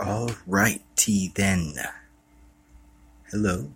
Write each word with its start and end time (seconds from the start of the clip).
Alrighty 0.00 1.34
then. 1.34 1.74
Hello. 3.30 3.70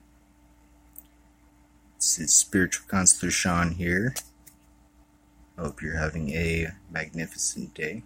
This 1.97 2.19
is 2.19 2.33
Spiritual 2.35 2.87
Counselor 2.89 3.31
Sean 3.31 3.73
here. 3.73 4.15
Hope 5.59 5.83
you're 5.83 5.99
having 5.99 6.31
a 6.31 6.69
magnificent 6.91 7.75
day. 7.75 8.05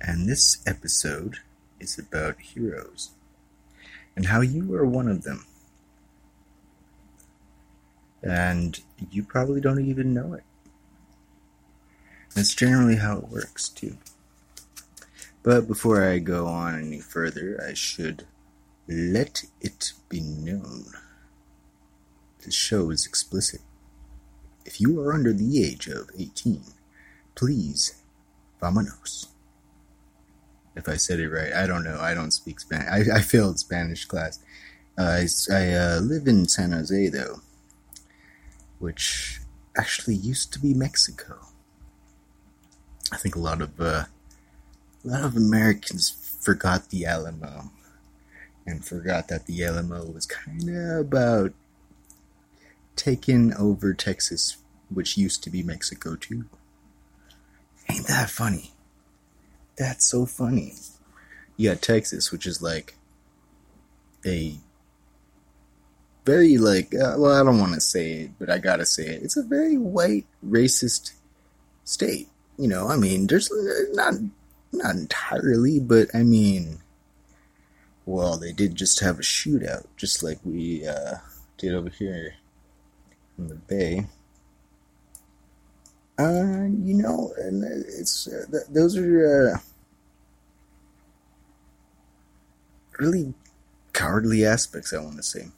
And 0.00 0.28
this 0.28 0.62
episode 0.68 1.38
is 1.80 1.98
about 1.98 2.40
heroes 2.40 3.10
and 4.14 4.26
how 4.26 4.40
you 4.40 4.72
are 4.76 4.86
one 4.86 5.08
of 5.08 5.24
them. 5.24 5.46
And 8.22 8.80
you 9.10 9.24
probably 9.24 9.60
don't 9.60 9.84
even 9.84 10.14
know 10.14 10.34
it. 10.34 10.44
That's 12.36 12.54
generally 12.54 12.96
how 12.96 13.18
it 13.18 13.28
works, 13.28 13.68
too. 13.68 13.96
But 15.42 15.66
before 15.66 16.08
I 16.08 16.18
go 16.18 16.46
on 16.46 16.80
any 16.80 17.00
further, 17.00 17.60
I 17.66 17.74
should 17.74 18.26
let 18.88 19.44
it 19.60 19.92
be 20.08 20.20
known. 20.20 20.84
This 22.44 22.54
show 22.54 22.90
is 22.90 23.06
explicit. 23.06 23.60
If 24.64 24.80
you 24.80 25.00
are 25.00 25.12
under 25.12 25.32
the 25.32 25.64
age 25.64 25.88
of 25.88 26.10
18, 26.16 26.62
please, 27.34 28.02
vamonos. 28.60 29.26
If 30.76 30.88
I 30.88 30.96
said 30.96 31.20
it 31.20 31.28
right, 31.28 31.52
I 31.52 31.66
don't 31.66 31.84
know. 31.84 31.98
I 32.00 32.14
don't 32.14 32.30
speak 32.30 32.60
Spanish. 32.60 33.08
I, 33.10 33.16
I 33.16 33.20
failed 33.20 33.58
Spanish 33.58 34.04
class. 34.04 34.38
Uh, 34.96 35.22
I, 35.22 35.26
I 35.52 35.72
uh, 35.74 36.00
live 36.00 36.26
in 36.26 36.48
San 36.48 36.72
Jose, 36.72 37.08
though, 37.08 37.40
which 38.78 39.40
actually 39.76 40.14
used 40.14 40.52
to 40.52 40.60
be 40.60 40.72
Mexico. 40.72 41.38
I 43.12 43.16
think 43.16 43.36
a 43.36 43.40
lot 43.40 43.60
of 43.60 43.80
uh, 43.80 44.04
a 45.04 45.08
lot 45.08 45.24
of 45.24 45.36
Americans 45.36 46.38
forgot 46.40 46.90
the 46.90 47.04
Alamo 47.04 47.70
and 48.66 48.84
forgot 48.84 49.28
that 49.28 49.46
the 49.46 49.64
Alamo 49.64 50.04
was 50.04 50.26
kind 50.26 50.68
of 50.68 51.00
about 51.00 51.52
taking 52.94 53.52
over 53.54 53.94
Texas, 53.94 54.58
which 54.88 55.16
used 55.16 55.42
to 55.42 55.50
be 55.50 55.62
Mexico 55.62 56.14
too. 56.14 56.44
Ain't 57.88 58.06
that 58.06 58.30
funny? 58.30 58.72
That's 59.76 60.06
so 60.06 60.26
funny. 60.26 60.74
Got 61.60 61.82
Texas, 61.82 62.32
which 62.32 62.46
is 62.46 62.60
like 62.60 62.94
a 64.26 64.56
very 66.24 66.58
like 66.58 66.94
uh, 66.94 67.14
well, 67.18 67.40
I 67.40 67.44
don't 67.44 67.60
want 67.60 67.74
to 67.74 67.80
say 67.80 68.12
it, 68.12 68.30
but 68.38 68.50
I 68.50 68.58
gotta 68.58 68.86
say 68.86 69.06
it. 69.06 69.22
It's 69.22 69.36
a 69.36 69.42
very 69.42 69.76
white, 69.76 70.26
racist 70.44 71.12
state. 71.84 72.28
You 72.58 72.68
know, 72.68 72.88
I 72.88 72.96
mean, 72.96 73.26
there's 73.26 73.50
uh, 73.50 73.92
not 73.92 74.14
not 74.72 74.94
entirely, 74.94 75.78
but 75.78 76.08
I 76.14 76.22
mean, 76.22 76.78
well, 78.06 78.36
they 78.36 78.52
did 78.52 78.74
just 78.74 79.00
have 79.00 79.18
a 79.18 79.22
shootout, 79.22 79.86
just 79.96 80.22
like 80.22 80.38
we 80.44 80.86
uh, 80.86 81.16
did 81.58 81.74
over 81.74 81.90
here 81.90 82.34
in 83.38 83.48
the 83.48 83.54
Bay. 83.54 84.06
Uh, 86.18 86.66
you 86.82 86.94
know, 86.94 87.32
and 87.38 87.64
it's 87.64 88.28
uh, 88.28 88.44
th- 88.50 88.64
those 88.68 88.96
are 88.96 89.54
uh, 89.54 89.58
really 92.98 93.34
cowardly 93.92 94.44
aspects. 94.44 94.92
I 94.92 94.98
want 94.98 95.16
to 95.16 95.22
say, 95.22 95.48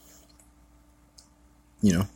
you 1.83 1.93
know, 1.93 2.06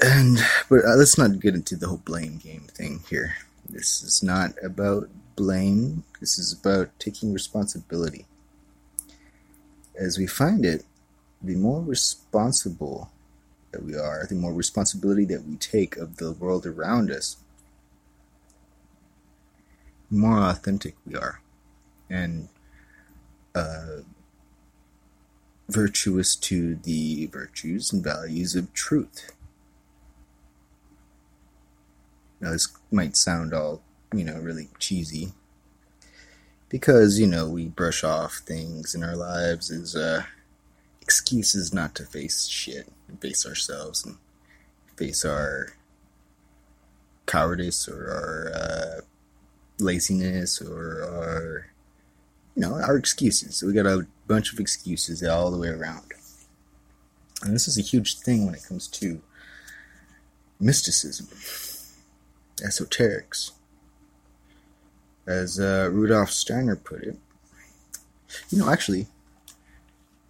and 0.00 0.38
but 0.70 0.84
uh, 0.84 0.94
let's 0.94 1.18
not 1.18 1.40
get 1.40 1.54
into 1.54 1.76
the 1.76 1.88
whole 1.88 2.02
blame 2.04 2.38
game 2.38 2.66
thing 2.72 3.02
here. 3.10 3.36
This 3.68 4.02
is 4.02 4.22
not 4.22 4.52
about 4.62 5.08
blame, 5.36 6.04
this 6.20 6.38
is 6.38 6.52
about 6.52 6.90
taking 6.98 7.32
responsibility. 7.32 8.26
As 9.98 10.18
we 10.18 10.26
find 10.26 10.64
it, 10.64 10.84
the 11.42 11.56
more 11.56 11.82
responsible 11.82 13.10
that 13.72 13.84
we 13.84 13.96
are, 13.96 14.26
the 14.26 14.34
more 14.34 14.52
responsibility 14.52 15.24
that 15.26 15.44
we 15.44 15.56
take 15.56 15.96
of 15.96 16.16
the 16.16 16.32
world 16.32 16.66
around 16.66 17.10
us, 17.10 17.36
the 20.10 20.16
more 20.16 20.38
authentic 20.38 20.94
we 21.06 21.14
are. 21.14 21.40
And 22.08 22.48
uh, 23.54 24.02
virtuous 25.68 26.34
to 26.36 26.76
the 26.76 27.26
virtues 27.26 27.92
and 27.92 28.02
values 28.02 28.54
of 28.56 28.72
truth. 28.72 29.32
Now, 32.40 32.52
this 32.52 32.68
might 32.90 33.16
sound 33.16 33.52
all, 33.52 33.82
you 34.12 34.24
know, 34.24 34.38
really 34.38 34.68
cheesy. 34.78 35.32
Because, 36.68 37.18
you 37.18 37.26
know, 37.26 37.48
we 37.48 37.66
brush 37.66 38.04
off 38.04 38.42
things 38.46 38.94
in 38.94 39.02
our 39.02 39.16
lives 39.16 39.70
as 39.70 39.96
uh, 39.96 40.24
excuses 41.00 41.72
not 41.72 41.94
to 41.94 42.04
face 42.04 42.46
shit 42.46 42.88
and 43.08 43.20
face 43.20 43.46
ourselves 43.46 44.04
and 44.04 44.16
face 44.96 45.24
our 45.24 45.72
cowardice 47.26 47.88
or 47.88 48.10
our 48.10 48.52
uh, 48.54 49.00
laziness 49.78 50.60
or 50.60 51.02
our, 51.02 51.66
you 52.54 52.62
know, 52.62 52.74
our 52.74 52.96
excuses. 52.96 53.62
We 53.62 53.72
got 53.72 53.86
a 53.86 54.06
bunch 54.26 54.52
of 54.52 54.60
excuses 54.60 55.24
all 55.24 55.50
the 55.50 55.58
way 55.58 55.68
around. 55.68 56.12
And 57.42 57.54
this 57.54 57.68
is 57.68 57.78
a 57.78 57.82
huge 57.82 58.18
thing 58.18 58.44
when 58.44 58.54
it 58.54 58.64
comes 58.68 58.88
to 58.88 59.22
mysticism 60.60 61.28
esoterics. 62.60 63.52
As 65.26 65.60
uh, 65.60 65.90
Rudolf 65.92 66.30
Steiner 66.30 66.76
put 66.76 67.02
it. 67.02 67.16
You 68.50 68.58
know, 68.58 68.70
actually, 68.70 69.06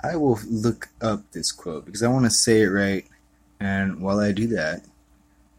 I 0.03 0.17
will 0.17 0.39
look 0.49 0.89
up 1.01 1.31
this 1.33 1.53
quote 1.53 1.85
because 1.85 2.03
I 2.03 2.09
want 2.09 2.25
to 2.25 2.31
say 2.31 2.63
it 2.63 2.69
right. 2.69 3.05
And 3.61 4.01
while 4.01 4.21
I 4.21 4.33
do 4.33 4.47
that, 4.49 4.85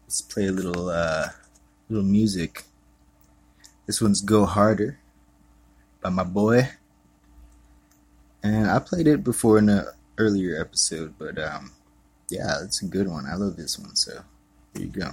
let's 0.04 0.22
play 0.22 0.46
a 0.46 0.52
little 0.52 0.88
uh, 0.88 1.28
little 1.88 2.04
music. 2.04 2.64
This 3.86 4.00
one's 4.00 4.22
"Go 4.22 4.46
Harder" 4.46 4.98
by 6.02 6.10
my 6.10 6.24
boy, 6.24 6.68
and 8.42 8.70
I 8.70 8.78
played 8.78 9.06
it 9.06 9.22
before 9.22 9.58
in 9.58 9.68
an 9.68 9.86
earlier 10.16 10.60
episode. 10.60 11.14
But 11.18 11.38
um, 11.38 11.72
yeah, 12.30 12.62
it's 12.62 12.82
a 12.82 12.86
good 12.86 13.08
one. 13.08 13.26
I 13.26 13.34
love 13.34 13.56
this 13.56 13.78
one. 13.78 13.94
So 13.96 14.22
here 14.74 14.86
you 14.86 14.88
go. 14.88 15.10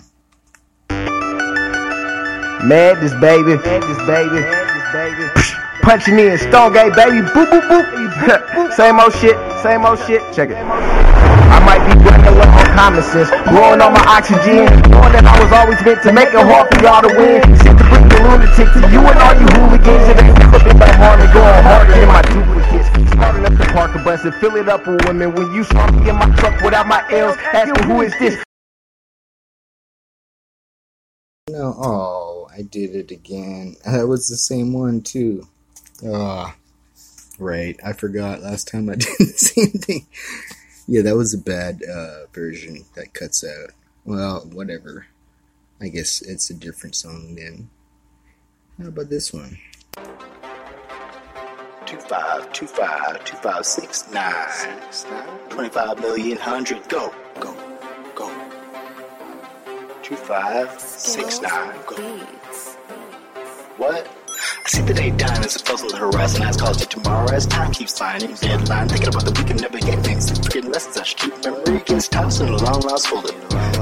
Madness, 2.63 3.13
baby. 3.21 3.55
Madness, 3.61 3.97
baby. 4.07 4.41
Madness, 4.41 4.87
baby. 4.93 5.57
Punching 5.81 6.19
in, 6.19 6.37
Stonegate, 6.37 6.95
baby. 6.95 7.21
Boop, 7.29 7.51
boop, 7.53 7.63
boop. 7.69 7.97
same 8.73 8.99
old 8.99 9.13
shit, 9.13 9.37
same 9.61 9.85
old 9.85 9.99
shit. 10.05 10.21
Check 10.33 10.49
it. 10.49 10.57
I 10.57 11.61
might 11.61 11.81
be 11.85 11.93
running 12.01 12.33
low 12.33 12.49
on 12.49 12.65
common 12.73 13.03
sense, 13.03 13.29
growing 13.49 13.79
on 13.79 13.93
my 13.93 14.03
oxygen, 14.09 14.65
knowing 14.89 15.13
that 15.13 15.23
I 15.23 15.37
was 15.37 15.51
always 15.53 15.79
meant 15.85 16.01
to 16.03 16.11
make 16.11 16.33
it 16.33 16.41
hard 16.41 16.65
for 16.73 16.81
y'all 16.81 17.05
to 17.05 17.11
win. 17.13 17.45
Shit 17.61 17.77
to 17.77 17.85
bring 17.93 18.09
the 18.09 18.17
lunatic 18.25 18.67
to 18.73 18.81
you 18.89 19.01
and 19.05 19.17
all 19.21 19.35
you 19.37 19.47
hooligans. 19.53 20.05
It 20.09 20.17
ain't 20.17 20.37
flipping 20.49 20.77
my 20.81 20.91
heart 20.97 21.21
and 21.21 21.29
going 21.29 21.61
harder 21.61 21.93
than 21.93 22.09
my 22.09 22.23
duplicates. 22.25 22.89
Starting 23.13 23.45
up 23.45 23.53
the 23.53 23.67
Parker 23.71 24.01
bus 24.03 24.25
and 24.25 24.33
fill 24.41 24.55
it 24.57 24.67
up 24.67 24.87
with 24.87 25.05
women. 25.05 25.33
When 25.33 25.53
you 25.53 25.63
saw 25.63 25.85
me 25.91 26.09
in 26.09 26.15
my 26.17 26.29
truck 26.35 26.59
without 26.61 26.87
my 26.87 27.05
L's, 27.13 27.37
asking 27.53 27.85
who 27.85 28.01
is 28.01 28.17
this? 28.19 28.43
No, 31.49 31.73
oh, 31.79 32.36
I 32.57 32.63
did 32.63 32.95
it 32.95 33.11
again. 33.11 33.75
That 33.85 34.07
was 34.07 34.27
the 34.27 34.37
same 34.37 34.73
one 34.73 35.01
too. 35.01 35.47
Ah, 36.05 36.55
oh, 36.55 37.03
right. 37.39 37.79
I 37.85 37.93
forgot 37.93 38.41
last 38.41 38.67
time 38.67 38.89
I 38.89 38.95
did 38.95 39.07
the 39.19 39.25
same 39.25 39.71
thing. 39.71 40.07
Yeah, 40.87 41.03
that 41.03 41.15
was 41.15 41.33
a 41.33 41.37
bad 41.37 41.81
uh, 41.83 42.25
version 42.33 42.85
that 42.95 43.13
cuts 43.13 43.43
out. 43.43 43.71
Well, 44.05 44.41
whatever. 44.51 45.07
I 45.79 45.89
guess 45.89 46.21
it's 46.21 46.49
a 46.49 46.53
different 46.55 46.95
song 46.95 47.35
then. 47.35 47.69
How 48.81 48.87
about 48.87 49.09
this 49.09 49.33
one? 49.33 49.59
Two 51.85 51.99
five 51.99 52.51
two 52.53 52.67
five 52.67 53.23
two 53.25 53.37
five 53.37 53.65
six 53.65 54.09
nine. 54.11 54.33
Two 54.33 54.49
five 54.49 54.53
two 54.53 54.67
five 54.67 54.79
two 54.79 54.79
five 54.79 54.85
six 54.85 55.05
nine 55.09 55.49
twenty 55.49 55.69
five 55.69 55.99
million 55.99 56.37
hundred 56.37 56.89
go 56.89 57.13
go 57.39 57.55
go 58.15 58.29
two 60.03 60.15
five 60.15 60.79
six 60.79 61.41
nine. 61.41 61.75
Go. 61.85 62.27
What? 63.77 64.07
I 64.65 64.69
see 64.69 64.81
the 64.81 64.93
day 64.93 65.11
dying 65.11 65.43
as 65.43 65.55
a 65.55 65.63
puzzle 65.63 65.89
the 65.89 65.97
horizon 65.97 66.41
has 66.41 66.57
caused 66.57 66.81
it. 66.81 66.89
Tomorrow 66.89 67.31
as 67.31 67.45
time 67.45 67.71
keeps 67.71 67.95
flying 67.95 68.33
deadline 68.33 68.89
thinking 68.89 69.09
about 69.09 69.25
the 69.25 69.31
we 69.37 69.47
can 69.47 69.57
never 69.57 69.77
get 69.77 70.03
things 70.03 70.31
forgetting 70.31 70.71
lessons 70.71 70.97
I 70.97 71.03
should 71.03 71.19
keep 71.19 71.43
memory 71.43 71.83
gets 71.85 72.07
tossed 72.07 72.41
in 72.41 72.49
a 72.49 72.57
long 72.57 72.81
lost 72.81 73.07
folder 73.07 73.33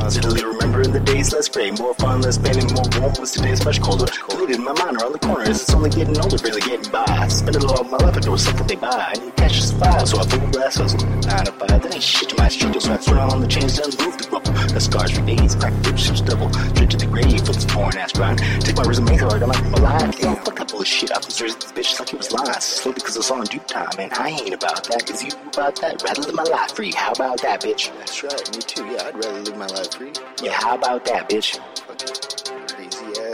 Suddenly 0.09 0.43
remembering 0.43 0.91
the 0.91 0.99
days 0.99 1.31
less 1.31 1.47
gray 1.47 1.71
more 1.71 1.93
fun 1.93 2.21
less 2.21 2.37
pain 2.37 2.59
and 2.59 2.73
more 2.73 2.83
warm 2.99 3.13
was 3.19 3.31
today's 3.31 3.63
much 3.63 3.81
colder 3.81 4.05
deleted 4.45 4.63
my 4.63 4.73
mind 4.73 5.01
around 5.01 5.13
the 5.13 5.19
corners 5.19 5.61
it's 5.61 5.73
only 5.73 5.89
getting 5.89 6.17
older 6.19 6.37
barely 6.37 6.61
getting 6.61 6.91
by 6.91 7.05
I 7.07 7.27
spend 7.27 7.55
it 7.55 7.63
all 7.63 7.81
of 7.81 7.91
my 7.91 7.97
life 7.97 8.21
doing 8.21 8.37
something 8.37 8.67
they 8.67 8.75
buy 8.75 9.13
I 9.15 9.19
need 9.19 9.35
cash 9.35 9.69
to 9.69 9.75
file 9.77 10.05
so 10.05 10.19
I 10.19 10.25
pull 10.27 10.51
glass 10.51 10.75
hustle 10.75 11.09
nine 11.09 11.45
to 11.45 11.51
five 11.51 11.81
that 11.81 11.93
ain't 11.93 12.03
shit 12.03 12.29
to 12.29 12.35
my 12.37 12.47
street 12.47 12.81
so 12.81 12.93
I 12.93 12.97
throw 12.97 13.19
on 13.19 13.41
the 13.41 13.47
chains 13.47 13.77
done 13.77 13.91
move 14.05 14.17
the 14.17 14.29
rubble 14.31 14.53
the 14.73 14.79
scars 14.79 15.11
for 15.11 15.25
days 15.25 15.55
crack 15.55 15.73
rips 15.85 16.21
double 16.21 16.51
straight 16.53 16.89
to 16.91 16.97
the 16.97 17.07
grave 17.07 17.45
this 17.45 17.65
porn 17.65 17.97
ass 17.97 18.11
grind. 18.13 18.39
Take 18.61 18.77
my 18.77 18.83
resume, 18.83 19.15
it 19.15 19.21
on 19.21 19.39
like 19.39 19.63
my 19.65 19.79
life. 19.79 20.19
Damn, 20.19 20.35
fuck 20.37 20.55
that 20.57 20.71
bullshit. 20.71 21.11
I 21.11 21.17
was 21.17 21.37
this 21.37 21.55
bitch 21.55 21.99
like 21.99 22.13
it 22.13 22.17
was 22.17 22.31
lies. 22.31 22.63
Slowly 22.63 22.95
because 22.95 23.15
it's 23.17 23.31
all 23.31 23.41
in 23.41 23.47
due 23.47 23.59
time, 23.59 23.89
and 23.99 24.13
I 24.13 24.29
ain't 24.29 24.53
about 24.53 24.83
that. 24.89 25.05
Cause 25.05 25.23
you 25.23 25.31
about 25.47 25.75
that. 25.81 26.03
Rather 26.03 26.21
live 26.21 26.35
my 26.35 26.43
life 26.43 26.73
free. 26.73 26.91
How 26.91 27.11
about 27.11 27.41
that, 27.41 27.61
bitch? 27.61 27.91
That's 27.97 28.23
right, 28.23 28.55
me 28.55 28.61
too. 28.61 28.85
Yeah, 28.85 29.07
I'd 29.07 29.15
rather 29.15 29.41
live 29.41 29.57
my 29.57 29.67
life 29.67 29.93
free. 29.93 30.13
Yeah, 30.41 30.53
how 30.53 30.75
about 30.75 31.05
that, 31.05 31.29
bitch? 31.29 32.34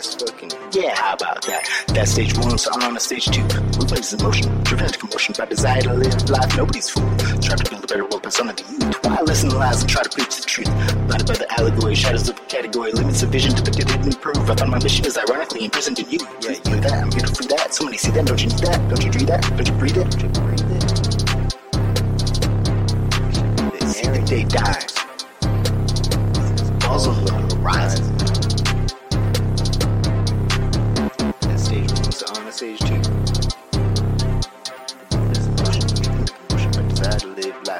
Ass 0.01 0.15
fucking. 0.15 0.49
Yeah, 0.71 0.95
how 0.95 1.13
about 1.13 1.43
that? 1.45 1.69
That's 1.89 2.11
stage 2.13 2.35
one, 2.35 2.57
so 2.57 2.71
I'm 2.73 2.81
on 2.81 2.93
to 2.95 2.99
stage 2.99 3.25
two. 3.25 3.43
Replaces 3.77 4.19
emotion, 4.19 4.49
driven 4.63 4.85
into 4.87 4.97
commotion 4.97 5.35
by 5.37 5.45
desire 5.45 5.81
to 5.81 5.93
live 5.93 6.27
life. 6.27 6.57
Nobody's 6.57 6.89
fool. 6.89 7.07
Try 7.39 7.55
to 7.55 7.69
build 7.69 7.83
a 7.83 7.87
better 7.87 8.01
world 8.01 8.23
but 8.23 8.23
persona 8.23 8.51
than 8.53 8.65
you. 8.81 8.87
Why 9.03 9.21
listen 9.21 9.51
to 9.51 9.57
lies 9.57 9.81
and 9.81 9.89
try 9.89 10.01
to 10.01 10.09
preach 10.09 10.37
the 10.37 10.43
truth? 10.43 10.69
Blinded 11.05 11.27
by 11.27 11.35
the 11.35 11.45
allegory, 11.59 11.93
shadows 11.93 12.27
of 12.29 12.47
category, 12.47 12.91
limits 12.93 13.21
of 13.21 13.29
vision 13.29 13.53
depicted 13.53 13.91
and 13.91 14.07
improve. 14.07 14.49
I 14.49 14.55
found 14.55 14.71
my 14.71 14.79
mission 14.81 15.05
is 15.05 15.19
ironically 15.19 15.65
imprisoned 15.65 15.99
in 15.99 16.09
you. 16.09 16.19
Yeah, 16.41 16.49
you 16.49 16.81
that, 16.81 16.93
I'm 16.93 17.11
here 17.11 17.21
to 17.21 17.35
free 17.35 17.45
that. 17.53 17.71
Somebody 17.71 17.97
see 17.97 18.09
that, 18.09 18.25
don't 18.25 18.41
you 18.41 18.49
need 18.49 18.59
that? 18.59 18.89
Don't 18.89 19.03
you 19.05 19.11
dream 19.11 19.25
that? 19.27 19.41
Don't 19.55 19.67
you 19.67 19.73
breathe 19.75 19.97
it? 19.97 20.09
Don't 20.09 20.23
you 20.23 20.29
breathe 20.41 20.71
it? 20.71 20.83
Every 24.07 24.23
day 24.25 24.45
dies. 24.45 24.97
Balls 26.81 27.05
on 27.05 27.23
the 27.23 27.55
horizon. 27.55 28.20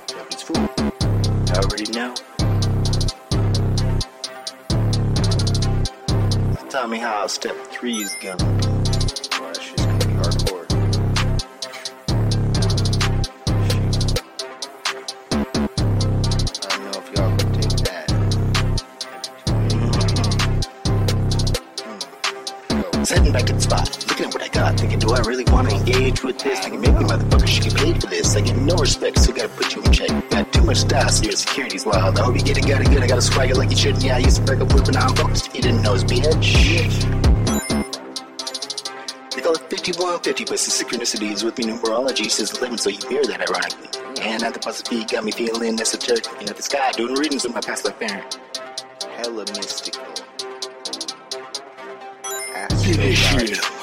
To 0.08 0.38
fool. 0.38 0.70
I 1.50 1.58
already 1.60 1.92
know. 1.92 2.14
Tell 6.70 6.88
me 6.88 6.98
how 7.00 7.28
step 7.28 7.56
three 7.68 7.98
is 7.98 8.16
gonna 8.22 8.38
be. 8.38 8.64
Hardcore. 10.22 10.68
I 16.62 16.70
don't 16.70 16.84
know 16.86 16.98
if 17.00 17.08
y'all 17.16 17.32
can 17.38 17.50
take 17.54 17.76
that. 17.86 18.08
Mm-hmm. 19.48 19.92
Mm-hmm. 22.70 22.82
Go. 22.82 23.04
Sitting 23.04 23.34
back 23.34 23.46
the 23.48 23.60
spot, 23.60 23.90
got, 24.62 24.80
thinking, 24.80 25.00
do 25.00 25.12
I 25.12 25.20
really 25.22 25.44
want 25.46 25.70
to 25.70 25.76
engage 25.76 26.22
with 26.24 26.38
this? 26.38 26.60
Thinking, 26.60 26.82
maybe 26.82 27.04
motherfucker 27.04 27.48
should 27.48 27.64
get 27.64 27.76
paid 27.76 28.02
for 28.02 28.08
this. 28.08 28.36
I 28.36 28.42
get 28.42 28.58
no 28.58 28.76
respect, 28.76 29.18
so 29.18 29.34
gotta 29.34 29.50
put 29.50 29.76
you 29.76 29.82
in 29.82 29.92
check. 29.92 30.30
Got 30.30 30.54
too 30.54 30.64
much 30.64 30.78
style, 30.78 31.10
so 31.10 31.24
your 31.24 31.32
security's 31.32 31.84
wild. 31.84 32.20
I 32.20 32.24
hope 32.24 32.36
you 32.36 32.44
get 32.44 32.58
it, 32.60 32.68
got 32.68 32.82
it 32.82 32.90
good. 32.92 33.02
I 33.02 33.08
got 33.08 33.18
a 33.18 33.22
swagger 33.22 33.56
like 33.56 33.72
you 33.72 33.78
shouldn't. 33.78 34.04
Yeah, 34.04 34.18
I 34.18 34.20
used 34.20 34.38
to 34.38 34.44
break 34.44 34.60
up 34.60 34.72
with, 34.74 34.86
but 34.86 34.94
now 34.94 35.08
I'm 35.08 35.16
focused. 35.16 35.56
You 35.56 35.62
didn't 35.64 35.82
know 35.82 35.96
it's 35.96 36.04
bitch. 36.04 37.02
They 39.34 39.42
call 39.42 39.54
it 39.54 39.66
5150, 39.72 40.44
but 40.44 40.52
the 40.52 40.72
synchronicity 40.78 41.32
is 41.32 41.44
with 41.44 41.58
me. 41.58 41.64
Numerology 41.66 42.30
says 42.30 42.52
11, 42.52 42.78
so 42.78 42.90
you 42.92 43.00
hear 43.10 43.24
that 43.26 43.42
ironically. 43.50 43.90
And 44.22 44.44
at 44.44 44.54
the 44.54 44.60
positive 44.60 45.08
got 45.08 45.24
me 45.24 45.32
feeling 45.32 45.82
esoteric, 45.82 46.32
looking 46.32 46.50
at 46.50 46.58
the 46.58 46.62
sky, 46.62 46.92
doing 46.92 47.16
readings 47.16 47.44
with 47.46 47.56
my 47.56 47.62
past 47.62 47.84
life 47.86 48.00
parent. 48.00 48.40
Hella 49.18 49.46
mystical. 49.56 50.06
Astrologic. 52.54 53.16
shit. 53.16 53.81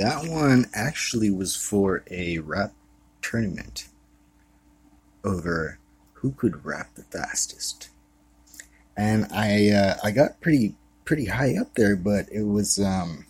That 0.00 0.26
one 0.30 0.64
actually 0.72 1.30
was 1.30 1.54
for 1.54 2.04
a 2.10 2.38
rap 2.38 2.72
tournament 3.20 3.88
over 5.22 5.78
who 6.14 6.32
could 6.32 6.64
rap 6.64 6.94
the 6.94 7.02
fastest. 7.02 7.90
And 8.96 9.26
I 9.30 9.68
uh, 9.68 9.96
I 10.02 10.10
got 10.10 10.40
pretty 10.40 10.74
pretty 11.04 11.26
high 11.26 11.54
up 11.60 11.74
there, 11.74 11.96
but 11.96 12.32
it 12.32 12.44
was 12.44 12.78
um 12.78 13.26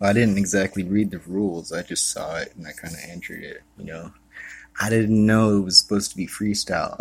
well 0.00 0.10
I 0.10 0.12
didn't 0.12 0.38
exactly 0.38 0.82
read 0.82 1.12
the 1.12 1.20
rules. 1.20 1.70
I 1.70 1.82
just 1.82 2.10
saw 2.10 2.34
it 2.38 2.52
and 2.56 2.66
I 2.66 2.72
kind 2.72 2.92
of 2.92 3.08
entered 3.08 3.44
it, 3.44 3.62
you 3.78 3.84
know. 3.84 4.12
I 4.80 4.90
didn't 4.90 5.24
know 5.24 5.56
it 5.58 5.60
was 5.60 5.78
supposed 5.78 6.10
to 6.10 6.16
be 6.16 6.26
freestyle. 6.26 6.98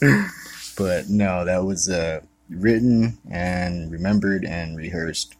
but 0.78 1.08
no, 1.08 1.44
that 1.44 1.64
was 1.64 1.88
uh 1.88 2.20
written 2.48 3.18
and 3.28 3.90
remembered 3.90 4.44
and 4.44 4.76
rehearsed 4.76 5.34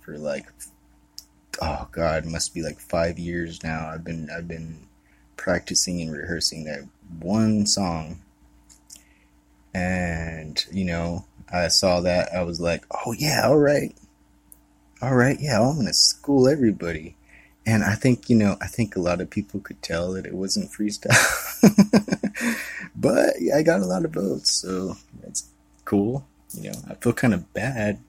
for 0.00 0.18
like 0.18 0.46
oh 1.62 1.88
god, 1.92 2.26
must 2.26 2.54
be 2.54 2.62
like 2.62 2.80
five 2.80 3.18
years 3.18 3.62
now. 3.62 3.88
I've 3.88 4.04
been 4.04 4.28
I've 4.30 4.48
been 4.48 4.86
practicing 5.36 6.00
and 6.00 6.12
rehearsing 6.12 6.64
that 6.64 6.80
one 7.20 7.66
song, 7.66 8.20
and 9.72 10.64
you 10.72 10.84
know 10.84 11.24
I 11.52 11.68
saw 11.68 12.00
that 12.00 12.34
I 12.34 12.42
was 12.42 12.60
like, 12.60 12.84
oh 13.06 13.12
yeah, 13.12 13.42
all 13.44 13.58
right, 13.58 13.94
all 15.00 15.14
right, 15.14 15.38
yeah, 15.40 15.60
I'm 15.60 15.76
gonna 15.76 15.92
school 15.92 16.48
everybody. 16.48 17.16
And 17.64 17.84
I 17.84 17.94
think 17.94 18.28
you 18.28 18.36
know 18.36 18.56
I 18.60 18.66
think 18.66 18.96
a 18.96 19.00
lot 19.00 19.20
of 19.20 19.30
people 19.30 19.60
could 19.60 19.80
tell 19.82 20.12
that 20.12 20.26
it 20.26 20.34
wasn't 20.34 20.72
freestyle, 20.72 21.14
but 22.96 23.34
yeah, 23.40 23.56
I 23.56 23.62
got 23.62 23.80
a 23.80 23.86
lot 23.86 24.04
of 24.04 24.12
votes, 24.12 24.50
so 24.50 24.96
that's 25.22 25.48
cool. 25.84 26.26
You 26.54 26.70
know, 26.70 26.78
I 26.90 26.94
feel 26.94 27.12
kind 27.12 27.32
of 27.32 27.54
bad 27.54 28.00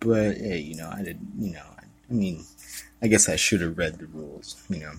but 0.00 0.38
hey, 0.38 0.58
you 0.58 0.76
know, 0.76 0.90
I 0.90 1.02
didn't, 1.02 1.28
you 1.38 1.52
know, 1.52 1.66
I 2.10 2.14
mean, 2.14 2.44
I 3.00 3.06
guess 3.06 3.28
I 3.28 3.36
should 3.36 3.60
have 3.60 3.78
read 3.78 3.98
the 3.98 4.06
rules, 4.06 4.62
you 4.68 4.80
know. 4.80 4.92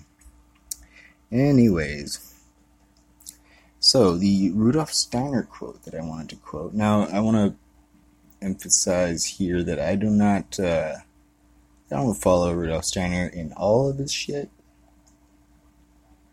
Anyways, 1.30 2.32
so 3.78 4.16
the 4.16 4.50
Rudolf 4.52 4.92
Steiner 4.92 5.42
quote 5.42 5.82
that 5.84 5.94
I 5.94 6.02
wanted 6.02 6.30
to 6.30 6.36
quote. 6.36 6.72
Now, 6.72 7.06
I 7.06 7.20
want 7.20 7.36
to 7.36 7.54
emphasize 8.44 9.24
here 9.24 9.62
that 9.62 9.78
I 9.78 9.96
do 9.96 10.08
not, 10.08 10.58
uh, 10.58 10.96
I 11.90 11.94
don't 11.94 12.14
follow 12.14 12.52
Rudolf 12.52 12.84
Steiner 12.84 13.26
in 13.26 13.52
all 13.52 13.88
of 13.90 13.98
his 13.98 14.12
shit 14.12 14.50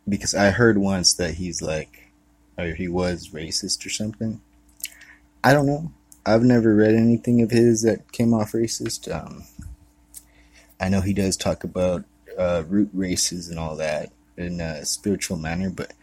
because 0.08 0.34
I 0.34 0.52
heard 0.52 0.78
once 0.78 1.14
that 1.14 1.36
he's 1.36 1.62
like, 1.62 2.12
or 2.58 2.74
he 2.74 2.88
was 2.88 3.30
racist 3.30 3.86
or 3.86 3.90
something. 3.90 4.42
I 5.44 5.54
don't 5.54 5.68
know. 5.68 5.92
I've 6.26 6.44
never 6.44 6.76
read 6.76 6.96
anything 6.96 7.42
of 7.42 7.52
his 7.52 7.84
that 7.84 8.12
came 8.12 8.34
off 8.34 8.52
racist. 8.52 9.14
Um, 9.14 9.44
I 10.80 10.90
know 10.90 11.02
he 11.02 11.14
does 11.14 11.36
talk 11.36 11.64
about 11.64 12.06
uh, 12.38 12.64
root 12.68 12.90
races 12.94 13.50
and 13.50 13.60
all 13.60 13.76
that 13.78 14.12
in 14.38 14.62
a 14.62 14.86
spiritual 14.86 15.38
manner, 15.38 15.70
but 15.70 15.94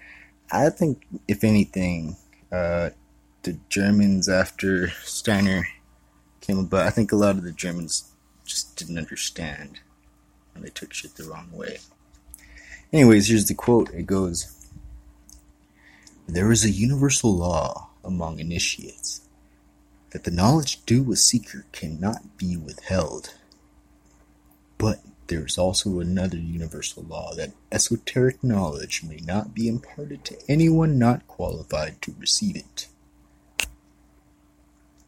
I 0.51 0.69
think, 0.71 1.03
if 1.27 1.43
anything, 1.43 2.17
uh, 2.53 2.91
the 3.43 3.59
Germans 3.69 4.29
after 4.29 4.91
Steiner 5.03 5.67
came 6.41 6.59
about, 6.59 6.87
I 6.87 6.91
think 6.91 7.11
a 7.13 7.17
lot 7.17 7.37
of 7.37 7.43
the 7.43 7.53
Germans 7.53 8.13
just 8.45 8.77
didn't 8.77 8.99
understand 8.99 9.81
and 10.55 10.65
they 10.65 10.71
took 10.71 10.93
shit 10.93 11.15
the 11.15 11.25
wrong 11.25 11.51
way. 11.53 11.79
Anyways, 12.93 13.29
here's 13.29 13.47
the 13.47 13.55
quote. 13.55 13.91
It 13.91 14.07
goes 14.07 14.69
There 16.27 16.51
is 16.51 16.65
a 16.65 16.71
universal 16.71 17.35
law 17.35 17.91
among 18.05 18.39
initiates 18.39 19.21
that 20.11 20.25
the 20.25 20.31
knowledge 20.31 20.85
due 20.87 21.13
a 21.13 21.17
seeker 21.17 21.67
cannot 21.73 22.39
be 22.39 22.57
withheld. 22.57 23.35
But 24.79 25.01
there 25.29 25.45
is 25.45 25.59
also 25.59 26.01
another 26.01 26.37
universal 26.37 27.03
law 27.03 27.35
that 27.35 27.53
esoteric 27.73 28.45
knowledge 28.45 29.03
may 29.03 29.17
not 29.17 29.55
be 29.55 29.69
imparted 29.69 30.25
to 30.27 30.39
anyone 30.49 30.99
not 30.99 31.27
qualified 31.27 32.01
to 32.03 32.15
receive 32.19 32.57
it. 32.57 32.89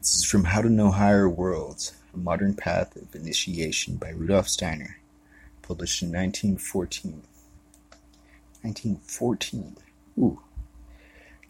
This 0.01 0.17
is 0.17 0.25
from 0.25 0.45
How 0.45 0.63
to 0.63 0.71
Know 0.71 0.91
Higher 0.91 1.29
Worlds, 1.29 1.93
A 2.15 2.17
Modern 2.17 2.55
Path 2.55 2.97
of 2.97 3.15
Initiation 3.15 3.97
by 3.97 4.11
Rudolf 4.11 4.49
Steiner, 4.49 4.99
published 5.63 6.03
in 6.03 6.09
1914. 6.09 7.23
1914. 8.63 9.77
Ooh. 10.19 10.41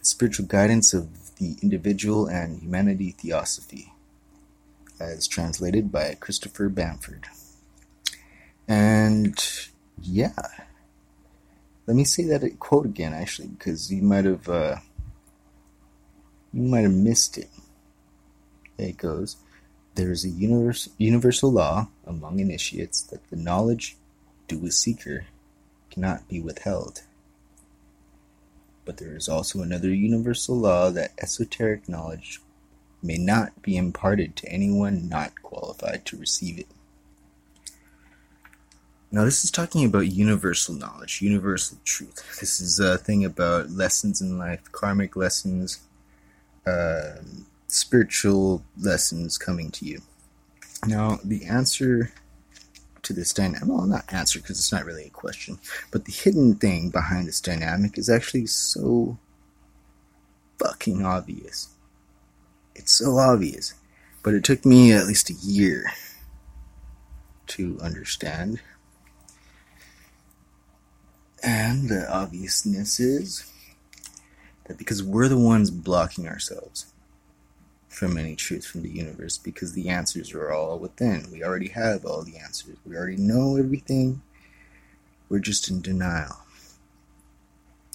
Spiritual 0.03 0.47
Guidance 0.47 0.93
of 0.93 1.37
the 1.37 1.57
Individual 1.63 2.27
and 2.27 2.63
Humanity 2.63 3.13
Theosophy, 3.13 3.93
as 4.99 5.27
translated 5.27 5.93
by 5.93 6.15
Christopher 6.15 6.69
Bamford. 6.69 7.29
And 8.69 9.35
yeah, 10.01 10.33
let 11.87 11.97
me 11.97 12.05
say 12.05 12.25
that 12.25 12.61
quote 12.61 12.85
again, 12.87 13.15
actually, 13.15 13.49
because 13.49 13.91
you 13.93 14.03
might 14.03 14.27
have 14.27 14.49
uh, 14.49 14.77
you 16.53 16.63
might 16.63 16.83
have 16.83 16.93
missed 16.93 17.39
it. 17.39 17.49
it 18.77 18.99
goes 18.99 19.37
there 19.99 20.13
is 20.13 20.25
a 20.25 20.29
universe, 20.29 20.89
universal 20.97 21.51
law 21.51 21.89
among 22.07 22.39
initiates 22.39 23.03
that 23.03 23.29
the 23.31 23.37
knowledge 23.37 23.97
due 24.47 24.65
a 24.65 24.71
seeker 24.71 25.27
cannot 25.91 26.29
be 26.29 26.41
withheld. 26.41 27.03
But 28.85 28.99
there 28.99 29.17
is 29.17 29.29
also 29.29 29.61
another 29.61 29.93
universal 29.93 30.57
law 30.57 30.91
that 30.91 31.15
esoteric 31.21 31.89
knowledge 31.89 32.41
may 33.03 33.19
not 33.19 33.61
be 33.61 33.77
imparted 33.77 34.37
to 34.37 34.49
anyone 34.49 35.09
not 35.09 35.43
qualified 35.43 36.05
to 36.07 36.17
receive 36.17 36.61
it. 36.61 36.69
Now, 39.11 39.25
this 39.25 39.43
is 39.43 39.51
talking 39.51 39.87
about 39.87 40.01
universal 40.01 40.75
knowledge, 40.75 41.23
universal 41.23 41.79
truth. 41.85 42.39
This 42.41 42.61
is 42.61 42.79
a 42.79 42.99
thing 42.99 43.25
about 43.25 43.71
lessons 43.71 44.21
in 44.21 44.37
life, 44.37 44.71
karmic 44.71 45.17
lessons, 45.17 45.81
um, 46.67 47.47
spiritual 47.69 48.63
lessons 48.79 49.39
coming 49.39 49.71
to 49.71 49.87
you. 49.87 50.03
Now, 50.87 51.19
the 51.25 51.47
answer 51.47 52.13
to 53.03 53.15
this 53.15 53.33
dynamic, 53.33 53.67
well, 53.67 53.87
not 53.87 54.13
answer 54.13 54.41
because 54.41 54.59
it's 54.59 54.73
not 54.73 54.85
really 54.85 55.07
a 55.07 55.11
question, 55.11 55.59
but 55.91 56.05
the 56.05 56.13
hidden 56.13 56.57
thing 56.57 56.91
behind 56.91 57.27
this 57.27 57.41
dynamic 57.41 57.97
is 57.97 58.11
actually 58.11 58.47
so 58.47 59.19
fucking 60.59 61.05
obvious. 61.05 61.69
It's 62.75 62.93
so 62.93 63.17
obvious, 63.17 63.73
but 64.23 64.35
it 64.35 64.45
took 64.45 64.67
me 64.67 64.93
at 64.93 65.07
least 65.07 65.31
a 65.31 65.35
year 65.35 65.91
to 67.49 67.79
understand. 67.83 68.61
And 71.43 71.89
the 71.89 72.11
obviousness 72.13 72.99
is 72.99 73.51
that 74.67 74.79
because 74.79 75.03
we're 75.03 75.29
the 75.29 75.39
ones 75.39 75.71
blocking 75.71 76.29
ourselves 76.29 76.93
from 77.89 78.17
any 78.17 78.37
truth 78.37 78.65
from 78.65 78.83
the 78.83 78.91
universe, 78.91 79.39
because 79.39 79.73
the 79.73 79.89
answers 79.89 80.33
are 80.33 80.53
all 80.53 80.79
within. 80.79 81.27
We 81.33 81.43
already 81.43 81.69
have 81.69 82.05
all 82.05 82.23
the 82.23 82.37
answers, 82.37 82.77
we 82.87 82.97
already 82.97 83.17
know 83.17 83.57
everything. 83.57 84.23
We're 85.29 85.41
just 85.41 85.69
in 85.69 85.83
denial. 85.83 86.39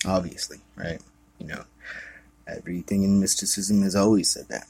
Obviously, 0.05 0.57
right? 0.75 0.99
You 1.39 1.47
know, 1.47 1.63
everything 2.47 3.03
in 3.03 3.19
mysticism 3.19 3.81
has 3.81 3.95
always 3.95 4.29
said 4.29 4.49
that. 4.49 4.67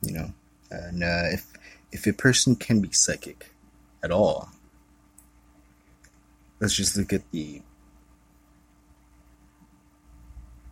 You 0.00 0.12
know, 0.12 0.32
and 0.70 1.02
uh, 1.02 1.24
if 1.32 1.52
if 1.90 2.06
a 2.06 2.12
person 2.12 2.56
can 2.56 2.80
be 2.80 2.92
psychic 2.92 3.50
at 4.02 4.10
all, 4.10 4.48
let's 6.60 6.74
just 6.74 6.96
look 6.96 7.12
at 7.12 7.30
the 7.30 7.62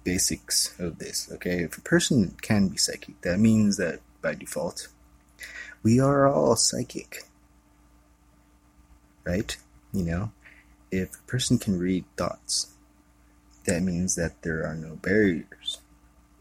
basics 0.04 0.78
of 0.78 0.98
this, 0.98 1.30
okay? 1.32 1.62
If 1.62 1.78
a 1.78 1.82
person 1.82 2.36
can 2.40 2.68
be 2.68 2.76
psychic, 2.76 3.20
that 3.22 3.38
means 3.38 3.76
that 3.76 4.00
by 4.22 4.34
default, 4.34 4.88
we 5.82 6.00
are 6.00 6.28
all 6.28 6.56
psychic. 6.56 7.22
Right? 9.24 9.56
You 9.92 10.04
know? 10.04 10.32
If 10.90 11.14
a 11.14 11.30
person 11.30 11.58
can 11.58 11.78
read 11.78 12.04
thoughts, 12.16 12.74
that 13.64 13.82
means 13.82 14.16
that 14.16 14.42
there 14.42 14.66
are 14.66 14.74
no 14.74 14.96
barriers. 14.96 15.78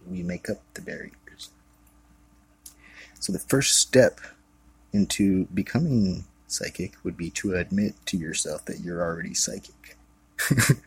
We 0.08 0.24
make 0.24 0.50
up 0.50 0.62
the 0.74 0.82
barriers. 0.82 1.14
So 3.20 3.32
the 3.32 3.40
first 3.40 3.78
step 3.78 4.20
into 4.92 5.46
becoming 5.54 6.26
psychic 6.48 6.94
would 7.04 7.18
be 7.18 7.30
to 7.32 7.56
admit 7.56 7.94
to 8.08 8.18
yourself 8.18 8.66
that 8.66 8.80
you're 8.80 9.02
already 9.02 9.34
psychic. 9.34 9.98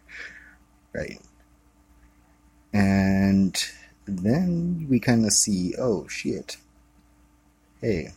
right? 0.93 1.21
And 2.73 3.63
then 4.07 4.87
we 4.89 4.99
kind 4.99 5.25
of 5.27 5.33
see, 5.33 5.75
oh 5.79 6.09
shit. 6.09 6.57
Hey, 7.81 8.13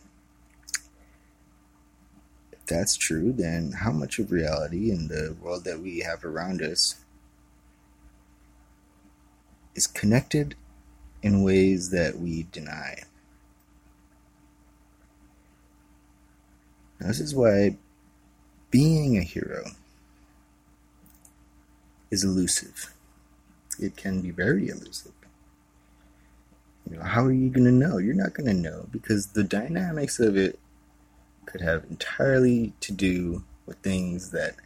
if 2.52 2.64
that's 2.66 2.96
true, 2.96 3.32
then 3.32 3.72
how 3.72 3.92
much 3.92 4.18
of 4.18 4.32
reality 4.32 4.90
in 4.90 5.08
the 5.08 5.36
world 5.40 5.64
that 5.64 5.80
we 5.80 6.00
have 6.00 6.24
around 6.24 6.62
us 6.62 6.96
is 9.74 9.86
connected 9.86 10.54
in 11.22 11.42
ways 11.42 11.90
that 11.90 12.18
we 12.18 12.46
deny? 12.52 13.02
Now, 17.00 17.08
this 17.08 17.20
is 17.20 17.34
why 17.34 17.76
being 18.70 19.18
a 19.18 19.22
hero 19.22 19.72
is 22.10 22.24
elusive 22.24 22.95
it 23.78 23.96
can 23.96 24.20
be 24.20 24.30
very 24.30 24.68
elusive. 24.68 25.12
You 26.88 26.96
know, 26.96 27.02
how 27.02 27.24
are 27.24 27.32
you 27.32 27.50
going 27.50 27.64
to 27.64 27.72
know? 27.72 27.98
You're 27.98 28.14
not 28.14 28.34
going 28.34 28.46
to 28.46 28.54
know 28.54 28.86
because 28.92 29.28
the 29.28 29.42
dynamics 29.42 30.20
of 30.20 30.36
it 30.36 30.58
could 31.44 31.60
have 31.60 31.84
entirely 31.90 32.74
to 32.80 32.92
do 32.92 33.44
with 33.66 33.78
things 33.78 34.30
that 34.30 34.56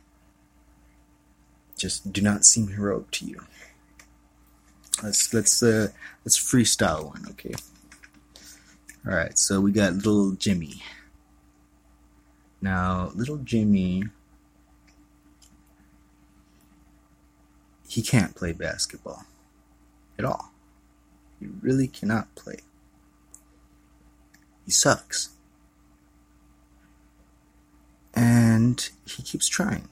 just 1.77 2.13
do 2.13 2.21
not 2.21 2.45
seem 2.45 2.69
heroic 2.69 3.11
to 3.13 3.25
you. 3.25 3.41
Let's 5.03 5.33
let's 5.33 5.63
uh 5.63 5.89
let's 6.25 6.39
freestyle 6.39 7.07
one, 7.07 7.25
okay? 7.31 7.55
All 9.07 9.15
right, 9.15 9.39
so 9.39 9.61
we 9.63 9.73
got 9.73 9.95
little 9.95 10.33
Jimmy. 10.33 10.83
Now, 12.61 13.11
little 13.15 13.39
Jimmy 13.39 14.05
he 17.91 18.03
can't 18.03 18.37
play 18.37 18.53
basketball 18.53 19.25
at 20.17 20.25
all. 20.25 20.53
He 21.41 21.49
really 21.61 21.89
cannot 21.89 22.33
play. 22.37 22.59
He 24.65 24.71
sucks. 24.71 25.31
And 28.15 28.89
he 29.05 29.25
keeps 29.25 29.49
trying. 29.49 29.89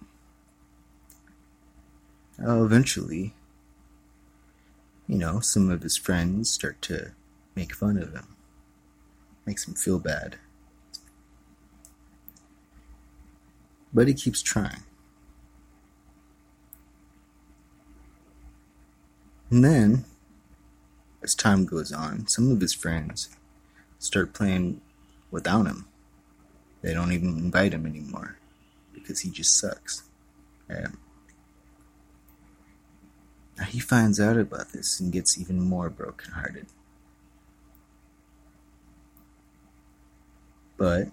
Eventually, 2.39 3.35
you 5.09 5.19
know, 5.19 5.41
some 5.41 5.69
of 5.69 5.83
his 5.83 5.97
friends 5.97 6.51
start 6.51 6.81
to 6.83 7.11
make 7.57 7.75
fun 7.75 7.99
of 7.99 8.13
him. 8.13 8.37
Makes 9.45 9.67
him 9.67 9.75
feel 9.75 9.99
bad. 9.99 10.37
But 13.93 14.07
he 14.07 14.15
keeps 14.15 14.41
trying. 14.41 14.85
And 19.51 19.65
then, 19.65 20.05
as 21.23 21.35
time 21.35 21.65
goes 21.65 21.91
on, 21.93 22.27
some 22.27 22.51
of 22.51 22.61
his 22.61 22.75
friends 22.75 23.31
start 23.99 24.35
playing 24.35 24.83
without 25.31 25.67
him. 25.67 25.87
They 26.83 26.95
don't 26.95 27.13
even 27.13 27.39
invite 27.39 27.73
him 27.73 27.87
anymore 27.87 28.37
because 28.93 29.21
he 29.21 29.31
just 29.31 29.59
sucks. 29.59 30.03
Now 30.69 30.91
he 33.65 33.81
finds 33.81 34.21
out 34.21 34.37
about 34.37 34.73
this 34.73 35.01
and 35.01 35.13
gets 35.13 35.39
even 35.39 35.61
more 35.61 35.91
brokenhearted. 35.91 36.67
But 40.77 41.09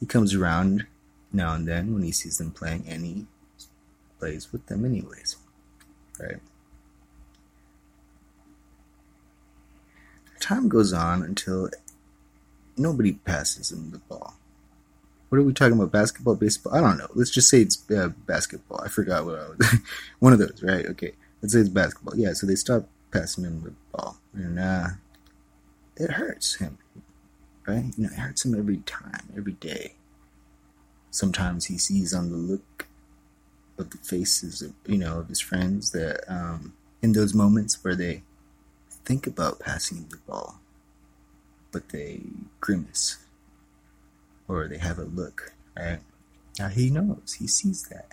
he 0.00 0.06
comes 0.06 0.34
around 0.34 0.86
now 1.32 1.54
and 1.54 1.68
then 1.68 1.92
when 1.92 2.02
he 2.02 2.12
sees 2.12 2.38
them 2.38 2.52
playing, 2.52 2.84
and 2.88 3.04
he 3.04 3.26
plays 4.22 4.52
with 4.52 4.64
them 4.66 4.84
anyways. 4.84 5.34
Right? 6.20 6.36
Time 10.38 10.68
goes 10.68 10.92
on 10.92 11.24
until 11.24 11.70
nobody 12.76 13.14
passes 13.14 13.72
him 13.72 13.90
the 13.90 13.98
ball. 13.98 14.34
What 15.28 15.38
are 15.38 15.42
we 15.42 15.52
talking 15.52 15.72
about? 15.72 15.90
Basketball, 15.90 16.36
baseball? 16.36 16.72
I 16.72 16.80
don't 16.80 16.98
know. 16.98 17.08
Let's 17.14 17.30
just 17.30 17.48
say 17.48 17.62
it's 17.62 17.90
uh, 17.90 18.10
basketball. 18.26 18.80
I 18.84 18.88
forgot 18.88 19.24
what 19.24 19.40
I 19.40 19.48
was. 19.48 19.76
One 20.20 20.32
of 20.32 20.38
those, 20.38 20.62
right? 20.62 20.86
Okay. 20.86 21.14
Let's 21.40 21.54
say 21.54 21.60
it's 21.60 21.68
basketball. 21.68 22.16
Yeah, 22.16 22.32
so 22.34 22.46
they 22.46 22.54
stop 22.54 22.86
passing 23.10 23.42
him 23.42 23.62
the 23.64 23.72
ball. 23.90 24.18
And 24.34 24.60
uh, 24.60 24.88
it 25.96 26.12
hurts 26.12 26.56
him, 26.56 26.78
right? 27.66 27.86
You 27.96 28.04
know, 28.04 28.10
it 28.12 28.20
hurts 28.20 28.44
him 28.44 28.56
every 28.56 28.78
time, 28.78 29.32
every 29.36 29.54
day. 29.54 29.94
Sometimes 31.10 31.64
he 31.64 31.76
sees 31.76 32.14
on 32.14 32.30
the 32.30 32.36
look 32.36 32.86
of 33.78 33.90
the 33.90 33.98
faces 33.98 34.62
of 34.62 34.72
you 34.86 34.98
know 34.98 35.18
of 35.18 35.28
his 35.28 35.40
friends 35.40 35.90
that 35.92 36.20
um, 36.28 36.74
in 37.00 37.12
those 37.12 37.34
moments 37.34 37.82
where 37.82 37.96
they 37.96 38.22
think 39.04 39.26
about 39.26 39.60
passing 39.60 40.06
the 40.10 40.18
ball, 40.18 40.60
but 41.70 41.88
they 41.88 42.20
grimace 42.60 43.18
or 44.48 44.68
they 44.68 44.78
have 44.78 44.98
a 44.98 45.04
look. 45.04 45.52
Right 45.76 46.00
now, 46.58 46.68
he 46.68 46.90
knows 46.90 47.36
he 47.38 47.46
sees 47.46 47.84
that. 47.84 48.12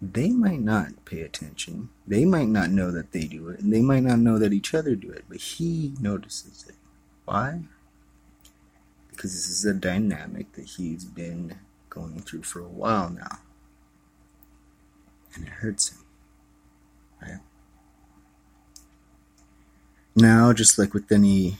They 0.00 0.30
might 0.30 0.60
not 0.60 1.04
pay 1.04 1.22
attention. 1.22 1.88
They 2.06 2.24
might 2.24 2.48
not 2.48 2.70
know 2.70 2.92
that 2.92 3.12
they 3.12 3.24
do 3.24 3.48
it, 3.48 3.60
and 3.60 3.72
they 3.72 3.82
might 3.82 4.04
not 4.04 4.18
know 4.18 4.38
that 4.38 4.52
each 4.52 4.74
other 4.74 4.94
do 4.94 5.10
it. 5.10 5.24
But 5.28 5.38
he 5.38 5.94
notices 6.00 6.66
it. 6.68 6.76
Why? 7.24 7.60
Because 9.10 9.32
this 9.32 9.48
is 9.48 9.64
a 9.64 9.74
dynamic 9.74 10.52
that 10.52 10.66
he's 10.66 11.04
been 11.04 11.58
going 11.90 12.20
through 12.20 12.42
for 12.42 12.60
a 12.60 12.68
while 12.68 13.10
now 13.10 13.38
and 15.34 15.44
it 15.46 15.50
hurts 15.50 15.90
him. 15.90 15.98
Right? 17.22 17.40
Now, 20.16 20.52
just 20.52 20.78
like 20.78 20.94
with 20.94 21.10
any 21.12 21.58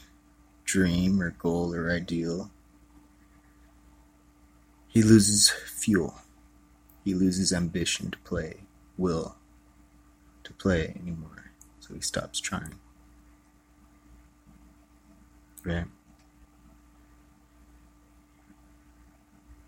dream 0.65 1.21
or 1.21 1.31
goal 1.31 1.73
or 1.73 1.89
ideal, 1.89 2.51
he 4.87 5.01
loses 5.01 5.49
fuel. 5.49 6.15
He 7.05 7.13
loses 7.13 7.53
ambition 7.53 8.11
to 8.11 8.17
play, 8.19 8.57
will 8.97 9.35
to 10.43 10.53
play 10.53 10.95
anymore. 11.01 11.51
So 11.79 11.93
he 11.93 12.01
stops 12.01 12.39
trying. 12.39 12.75
Right? 15.63 15.85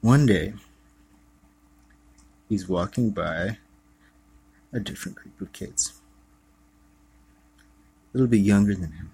One 0.02 0.26
day, 0.26 0.54
he's 2.50 2.68
walking 2.68 3.12
by 3.12 3.58
a 4.74 4.80
different 4.80 5.18
group 5.18 5.40
of 5.42 5.52
kids, 5.54 5.94
a 8.14 8.18
little 8.18 8.28
bit 8.28 8.38
younger 8.38 8.74
than 8.74 8.94
him, 8.94 9.12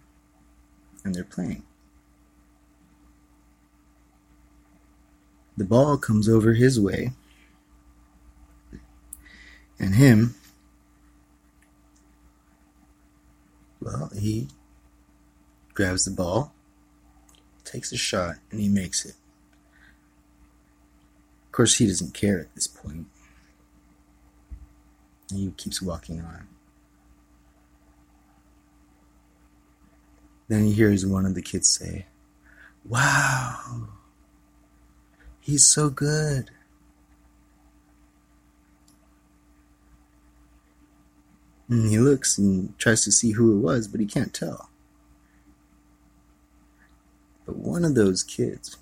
and 1.04 1.16
they're 1.16 1.24
playing. 1.24 1.64
The 5.56 5.66
ball 5.66 5.98
comes 5.98 6.30
over 6.30 6.54
his 6.54 6.80
way, 6.80 7.12
and 9.80 9.96
him, 9.96 10.36
well, 13.82 14.12
he 14.16 14.50
grabs 15.74 16.06
the 16.06 16.12
ball, 16.12 16.54
takes 17.64 17.92
a 17.92 17.98
shot, 17.98 18.36
and 18.52 18.60
he 18.60 18.70
makes 18.70 19.04
it. 19.06 19.16
Of 21.46 21.52
course, 21.52 21.78
he 21.78 21.88
doesn't 21.88 22.14
care 22.14 22.40
at 22.40 22.54
this 22.54 22.68
point. 22.68 23.08
He 25.34 25.52
keeps 25.58 25.82
walking 25.82 26.22
on. 26.22 26.48
Then 30.48 30.64
he 30.64 30.72
hears 30.72 31.06
one 31.06 31.26
of 31.26 31.36
the 31.36 31.42
kids 31.42 31.68
say, 31.68 32.06
Wow, 32.86 33.90
he's 35.42 35.66
so 35.66 35.90
good. 35.90 36.52
And 41.70 41.90
he 41.90 42.00
looks 42.00 42.38
and 42.38 42.78
tries 42.80 43.04
to 43.04 43.12
see 43.12 43.32
who 43.32 43.58
it 43.58 43.60
was, 43.60 43.90
but 43.90 44.00
he 44.00 44.06
can't 44.06 44.34
tell. 44.34 44.70
But 47.46 47.58
one 47.58 47.84
of 47.84 47.96
those 47.96 48.24
kids 48.24 48.78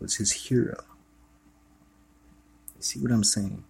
was 0.00 0.16
his 0.16 0.32
hero. 0.32 0.82
You 2.76 2.82
see 2.82 2.98
what 2.98 3.12
I'm 3.12 3.22
saying? 3.22 3.62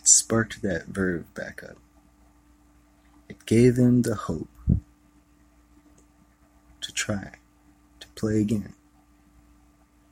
It 0.00 0.08
sparked 0.08 0.62
that 0.62 0.86
verve 0.86 1.32
back 1.34 1.62
up. 1.62 1.76
It 3.28 3.46
gave 3.46 3.76
him 3.76 4.02
the 4.02 4.14
hope 4.14 4.48
to 6.80 6.92
try, 6.92 7.32
to 8.00 8.08
play 8.16 8.40
again. 8.40 8.72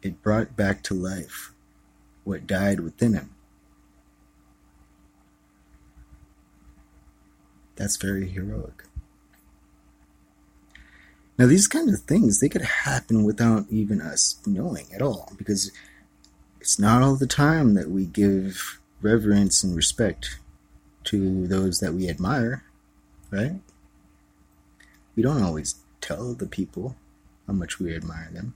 It 0.02 0.22
brought 0.22 0.56
back 0.56 0.82
to 0.84 0.94
life 0.94 1.52
what 2.24 2.46
died 2.46 2.80
within 2.80 3.14
him. 3.14 3.30
That's 7.76 7.96
very 7.96 8.28
heroic. 8.28 8.84
Now, 11.38 11.46
these 11.46 11.68
kind 11.68 11.88
of 11.88 12.00
things, 12.00 12.40
they 12.40 12.48
could 12.48 12.62
happen 12.62 13.22
without 13.22 13.66
even 13.70 14.00
us 14.00 14.36
knowing 14.44 14.86
at 14.92 15.00
all, 15.00 15.32
because 15.38 15.70
it's 16.60 16.78
not 16.78 17.02
all 17.02 17.14
the 17.14 17.28
time 17.28 17.74
that 17.74 17.90
we 17.90 18.04
give 18.04 18.77
reverence 19.00 19.62
and 19.62 19.76
respect 19.76 20.38
to 21.04 21.46
those 21.46 21.80
that 21.80 21.94
we 21.94 22.08
admire, 22.08 22.64
right? 23.30 23.60
We 25.16 25.22
don't 25.22 25.42
always 25.42 25.76
tell 26.00 26.34
the 26.34 26.46
people 26.46 26.96
how 27.46 27.54
much 27.54 27.78
we 27.78 27.94
admire 27.94 28.30
them. 28.32 28.54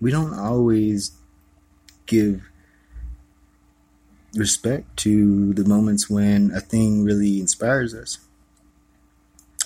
We 0.00 0.10
don't 0.10 0.34
always 0.34 1.12
give 2.06 2.42
respect 4.34 4.96
to 4.98 5.52
the 5.54 5.64
moments 5.64 6.10
when 6.10 6.50
a 6.50 6.60
thing 6.60 7.04
really 7.04 7.40
inspires 7.40 7.94
us. 7.94 8.18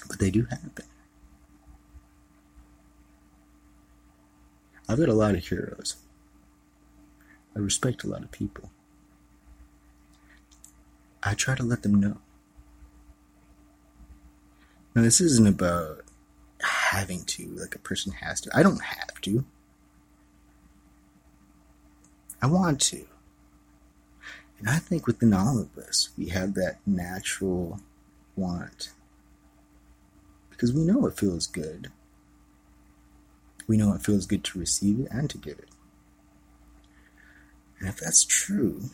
But 0.08 0.18
they 0.18 0.30
do 0.30 0.44
happen. 0.44 0.84
I've 4.88 4.98
got 4.98 5.08
a 5.08 5.14
lot 5.14 5.34
of 5.34 5.46
heroes. 5.46 5.96
I 7.58 7.60
respect 7.60 8.04
a 8.04 8.06
lot 8.06 8.22
of 8.22 8.30
people. 8.30 8.70
I 11.24 11.34
try 11.34 11.56
to 11.56 11.64
let 11.64 11.82
them 11.82 12.00
know. 12.00 12.18
Now, 14.94 15.02
this 15.02 15.20
isn't 15.20 15.48
about 15.48 16.04
having 16.60 17.24
to, 17.24 17.48
like 17.48 17.74
a 17.74 17.80
person 17.80 18.12
has 18.12 18.40
to. 18.42 18.50
I 18.54 18.62
don't 18.62 18.82
have 18.82 19.20
to. 19.22 19.44
I 22.40 22.46
want 22.46 22.80
to. 22.82 23.06
And 24.60 24.68
I 24.68 24.78
think 24.78 25.08
within 25.08 25.34
all 25.34 25.58
of 25.58 25.76
us, 25.76 26.10
we 26.16 26.28
have 26.28 26.54
that 26.54 26.78
natural 26.86 27.80
want. 28.36 28.92
Because 30.50 30.72
we 30.72 30.84
know 30.84 31.06
it 31.06 31.18
feels 31.18 31.48
good. 31.48 31.90
We 33.66 33.76
know 33.76 33.94
it 33.94 34.02
feels 34.02 34.26
good 34.26 34.44
to 34.44 34.60
receive 34.60 35.00
it 35.00 35.08
and 35.10 35.28
to 35.30 35.38
give 35.38 35.58
it. 35.58 35.68
And 37.80 37.88
if 37.88 37.98
that's 37.98 38.24
true, 38.24 38.90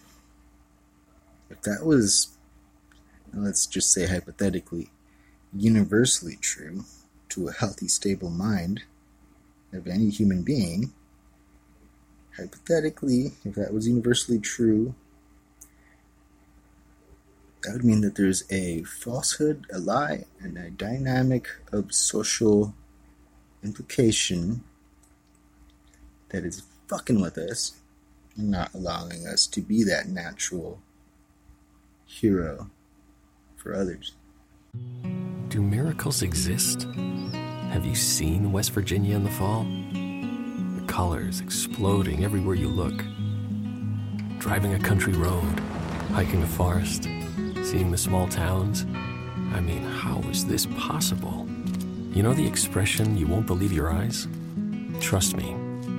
if 1.50 1.62
that 1.62 1.84
was, 1.84 2.36
let's 3.32 3.66
just 3.66 3.92
say 3.92 4.06
hypothetically, 4.06 4.90
universally 5.54 6.36
true 6.40 6.84
to 7.30 7.48
a 7.48 7.52
healthy, 7.52 7.88
stable 7.88 8.30
mind 8.30 8.82
of 9.72 9.86
any 9.86 10.10
human 10.10 10.42
being, 10.42 10.92
hypothetically, 12.36 13.32
if 13.44 13.54
that 13.54 13.72
was 13.72 13.88
universally 13.88 14.38
true, 14.38 14.94
that 17.62 17.72
would 17.72 17.84
mean 17.84 18.02
that 18.02 18.16
there's 18.16 18.44
a 18.50 18.82
falsehood, 18.82 19.64
a 19.72 19.78
lie, 19.78 20.24
and 20.40 20.58
a 20.58 20.70
dynamic 20.70 21.48
of 21.72 21.94
social 21.94 22.74
implication 23.62 24.62
that 26.28 26.44
is 26.44 26.62
fucking 26.88 27.20
with 27.22 27.38
us 27.38 27.80
not 28.36 28.72
allowing 28.74 29.26
us 29.26 29.46
to 29.48 29.60
be 29.60 29.82
that 29.84 30.08
natural 30.08 30.80
hero 32.06 32.70
for 33.56 33.74
others. 33.74 34.12
Do 35.48 35.62
miracles 35.62 36.22
exist? 36.22 36.86
Have 37.70 37.84
you 37.84 37.94
seen 37.94 38.52
West 38.52 38.72
Virginia 38.72 39.16
in 39.16 39.24
the 39.24 39.30
fall? 39.30 39.64
The 39.64 40.84
colors 40.86 41.40
exploding 41.40 42.24
everywhere 42.24 42.54
you 42.54 42.68
look. 42.68 42.96
Driving 44.38 44.74
a 44.74 44.78
country 44.78 45.12
road, 45.12 45.60
hiking 46.10 46.42
a 46.42 46.46
forest, 46.46 47.04
seeing 47.62 47.90
the 47.90 47.96
small 47.96 48.28
towns. 48.28 48.84
I 49.54 49.60
mean, 49.60 49.82
how 49.82 50.18
is 50.30 50.44
this 50.44 50.66
possible? 50.76 51.48
You 52.12 52.22
know 52.22 52.34
the 52.34 52.46
expression, 52.46 53.16
you 53.16 53.26
won't 53.26 53.46
believe 53.46 53.72
your 53.72 53.90
eyes? 53.90 54.28
Trust 55.00 55.36
me, 55.36 55.56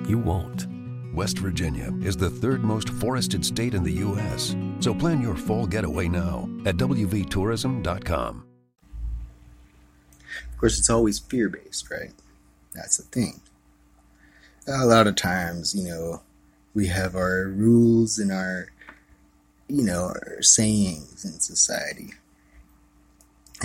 you 0.08 0.18
won't. 0.18 0.68
West 1.16 1.40
Virginia 1.40 1.94
is 2.02 2.18
the 2.18 2.30
third 2.30 2.62
most 2.62 2.90
forested 2.90 3.46
state 3.46 3.74
in 3.74 3.84
the 3.84 3.94
U.S., 3.94 4.54
so 4.82 4.94
plan 4.94 5.22
your 5.22 5.36
fall 5.36 5.66
getaway 5.66 6.10
now 6.10 6.50
at 6.66 6.76
WVTourism.com. 6.76 8.46
Of 10.52 10.58
course, 10.60 10.78
it's 10.78 10.90
always 10.90 11.20
fear 11.20 11.48
based, 11.48 11.90
right? 11.90 12.12
That's 12.74 12.98
the 12.98 13.04
thing. 13.04 13.40
A 14.68 14.86
lot 14.86 15.08
of 15.08 15.16
times, 15.16 15.74
you 15.74 15.88
know, 15.88 16.22
we 16.74 16.88
have 16.88 17.16
our 17.16 17.48
rules 17.48 18.20
and 18.20 18.32
our, 18.32 18.68
you 19.70 19.84
know, 19.84 20.06
our 20.08 20.42
sayings 20.42 21.24
in 21.24 21.40
society. 21.40 22.14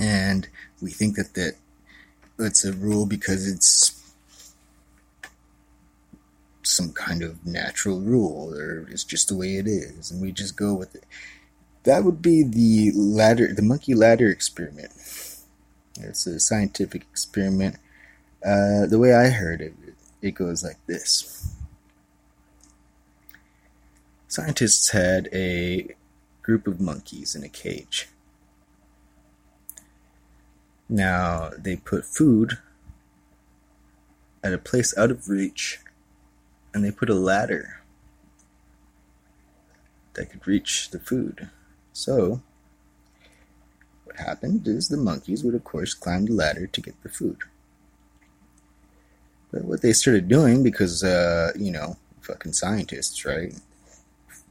And 0.00 0.48
we 0.80 0.90
think 0.90 1.16
that, 1.16 1.34
that 1.34 1.54
it's 2.38 2.64
a 2.64 2.72
rule 2.72 3.06
because 3.06 3.50
it's 3.50 3.99
some 6.70 6.92
kind 6.92 7.22
of 7.22 7.44
natural 7.46 8.00
rule 8.00 8.54
or 8.54 8.87
it's 8.90 9.04
just 9.04 9.28
the 9.28 9.37
way 9.37 9.56
it 9.56 9.66
is 9.66 10.11
and 10.11 10.20
we 10.20 10.33
just 10.33 10.56
go 10.56 10.74
with 10.74 10.94
it. 10.94 11.04
That 11.85 12.04
would 12.04 12.20
be 12.22 12.42
the 12.42 12.92
ladder 12.94 13.52
the 13.52 13.62
monkey 13.62 13.94
ladder 13.94 14.28
experiment. 14.28 14.92
It's 15.98 16.26
a 16.26 16.40
scientific 16.40 17.02
experiment. 17.02 17.76
Uh, 18.44 18.87
the 18.87 18.98
way 18.98 19.14
i 19.14 19.28
heard 19.28 19.61
it 19.61 19.74
it 20.22 20.35
goes 20.35 20.62
like 20.62 20.78
this. 20.87 21.54
Scientists 24.28 24.90
had 24.90 25.28
a 25.33 25.94
group 26.42 26.66
of 26.66 26.80
monkeys 26.80 27.35
in 27.35 27.42
a 27.42 27.48
cage. 27.48 28.09
Now 30.88 31.50
they 31.56 31.76
put 31.76 32.04
food 32.04 32.59
at 34.42 34.52
a 34.52 34.59
place 34.59 34.96
out 34.96 35.11
of 35.11 35.28
reach 35.28 35.80
and 36.72 36.85
they 36.85 36.90
put 36.90 37.11
a 37.11 37.14
ladder 37.14 37.80
that 40.14 40.30
could 40.30 40.46
reach 40.46 40.90
the 40.90 40.98
food. 40.98 41.48
So, 41.92 42.42
what 44.04 44.16
happened 44.16 44.66
is 44.66 44.88
the 44.88 44.96
monkeys 44.96 45.44
would, 45.44 45.54
of 45.54 45.64
course, 45.64 45.94
climb 45.94 46.26
the 46.26 46.33
ladder 46.33 46.66
to 46.66 46.80
get 46.80 47.00
the 47.02 47.09
food. 47.09 47.38
But 49.52 49.64
what 49.64 49.83
they 49.83 49.92
started 49.92 50.28
doing, 50.28 50.62
because, 50.62 51.02
uh, 51.02 51.52
you 51.56 51.72
know, 51.72 51.96
fucking 52.20 52.52
scientists, 52.52 53.24
right? 53.24 53.52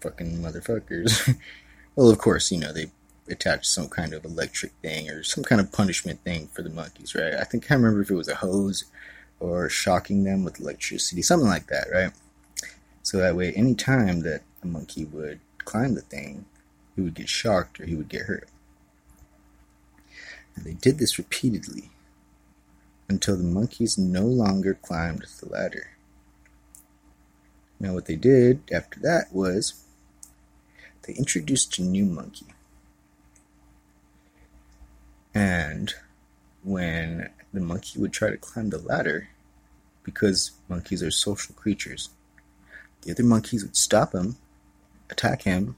Fucking 0.01 0.37
motherfuckers. 0.37 1.37
well, 1.95 2.09
of 2.09 2.17
course, 2.17 2.51
you 2.51 2.59
know, 2.59 2.73
they 2.73 2.87
attached 3.29 3.67
some 3.67 3.87
kind 3.87 4.13
of 4.13 4.25
electric 4.25 4.71
thing 4.81 5.09
or 5.09 5.23
some 5.23 5.43
kind 5.43 5.61
of 5.61 5.71
punishment 5.71 6.21
thing 6.23 6.47
for 6.47 6.61
the 6.61 6.69
monkeys, 6.69 7.15
right? 7.15 7.35
I 7.35 7.43
think 7.43 7.71
I 7.71 7.75
remember 7.75 8.01
if 8.01 8.09
it 8.09 8.15
was 8.15 8.27
a 8.27 8.35
hose 8.35 8.85
or 9.39 9.69
shocking 9.69 10.23
them 10.23 10.43
with 10.43 10.59
electricity, 10.59 11.21
something 11.21 11.47
like 11.47 11.67
that, 11.67 11.87
right? 11.91 12.11
So 13.03 13.17
that 13.17 13.35
way, 13.35 13.53
any 13.53 13.75
time 13.75 14.21
that 14.21 14.41
a 14.61 14.67
monkey 14.67 15.05
would 15.05 15.39
climb 15.59 15.95
the 15.95 16.01
thing, 16.01 16.45
he 16.95 17.01
would 17.01 17.13
get 17.13 17.29
shocked 17.29 17.79
or 17.79 17.85
he 17.85 17.95
would 17.95 18.09
get 18.09 18.23
hurt. 18.23 18.49
And 20.55 20.65
they 20.65 20.73
did 20.73 20.99
this 20.99 21.17
repeatedly 21.17 21.89
until 23.07 23.37
the 23.37 23.43
monkeys 23.43 23.97
no 23.97 24.25
longer 24.25 24.73
climbed 24.75 25.25
the 25.39 25.49
ladder. 25.49 25.91
Now, 27.79 27.93
what 27.93 28.05
they 28.05 28.17
did 28.17 28.61
after 28.71 28.99
that 28.99 29.31
was 29.31 29.85
they 31.03 31.13
introduced 31.13 31.79
a 31.79 31.81
new 31.81 32.05
monkey. 32.05 32.47
And 35.33 35.93
when 36.63 37.29
the 37.53 37.59
monkey 37.59 37.99
would 37.99 38.13
try 38.13 38.29
to 38.29 38.37
climb 38.37 38.69
the 38.69 38.77
ladder, 38.77 39.29
because 40.03 40.51
monkeys 40.67 41.03
are 41.03 41.11
social 41.11 41.55
creatures, 41.55 42.09
the 43.01 43.11
other 43.11 43.23
monkeys 43.23 43.63
would 43.63 43.77
stop 43.77 44.13
him, 44.13 44.37
attack 45.09 45.43
him, 45.43 45.75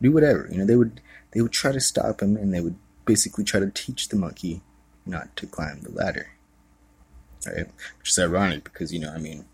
do 0.00 0.12
whatever. 0.12 0.48
You 0.50 0.58
know, 0.58 0.66
they 0.66 0.76
would 0.76 1.00
they 1.32 1.40
would 1.40 1.52
try 1.52 1.72
to 1.72 1.80
stop 1.80 2.22
him 2.22 2.36
and 2.36 2.52
they 2.52 2.60
would 2.60 2.76
basically 3.04 3.44
try 3.44 3.60
to 3.60 3.70
teach 3.70 4.08
the 4.08 4.16
monkey 4.16 4.62
not 5.04 5.34
to 5.36 5.46
climb 5.46 5.80
the 5.80 5.90
ladder. 5.90 6.30
Right? 7.46 7.66
Which 7.98 8.10
is 8.10 8.18
ironic 8.18 8.64
because, 8.64 8.92
you 8.92 9.00
know, 9.00 9.12
I 9.12 9.18
mean, 9.18 9.46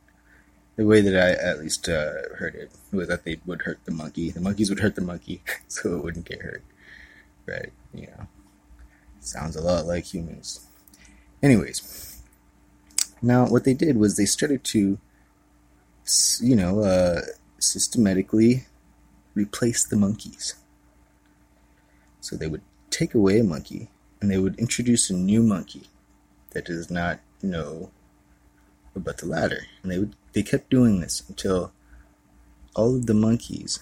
the 0.76 0.84
way 0.84 1.00
that 1.00 1.16
I 1.16 1.30
at 1.42 1.60
least 1.60 1.88
uh, 1.88 2.12
heard 2.36 2.54
it 2.54 2.70
was 2.92 3.08
that 3.08 3.24
they 3.24 3.40
would 3.46 3.62
hurt 3.62 3.78
the 3.84 3.90
monkey. 3.90 4.30
The 4.30 4.40
monkeys 4.40 4.68
would 4.68 4.80
hurt 4.80 4.94
the 4.94 5.00
monkey 5.00 5.42
so 5.68 5.96
it 5.96 6.04
wouldn't 6.04 6.28
get 6.28 6.42
hurt. 6.42 6.62
Right? 7.46 7.72
You 7.94 8.08
know. 8.08 8.28
Sounds 9.20 9.56
a 9.56 9.62
lot 9.62 9.86
like 9.86 10.04
humans. 10.04 10.67
Anyways, 11.42 12.20
now 13.22 13.46
what 13.46 13.64
they 13.64 13.74
did 13.74 13.96
was 13.96 14.16
they 14.16 14.26
started 14.26 14.64
to, 14.64 14.98
you 16.40 16.56
know, 16.56 16.80
uh, 16.80 17.22
systematically 17.58 18.66
replace 19.34 19.84
the 19.84 19.96
monkeys. 19.96 20.54
So 22.20 22.36
they 22.36 22.48
would 22.48 22.62
take 22.90 23.14
away 23.14 23.38
a 23.38 23.44
monkey 23.44 23.90
and 24.20 24.30
they 24.30 24.38
would 24.38 24.58
introduce 24.58 25.10
a 25.10 25.14
new 25.14 25.42
monkey 25.42 25.88
that 26.50 26.66
does 26.66 26.90
not 26.90 27.20
know 27.42 27.90
about 28.96 29.18
the 29.18 29.26
ladder. 29.26 29.66
And 29.82 29.92
they 29.92 29.98
would 29.98 30.16
they 30.32 30.42
kept 30.42 30.70
doing 30.70 31.00
this 31.00 31.22
until 31.28 31.72
all 32.74 32.96
of 32.96 33.06
the 33.06 33.14
monkeys 33.14 33.80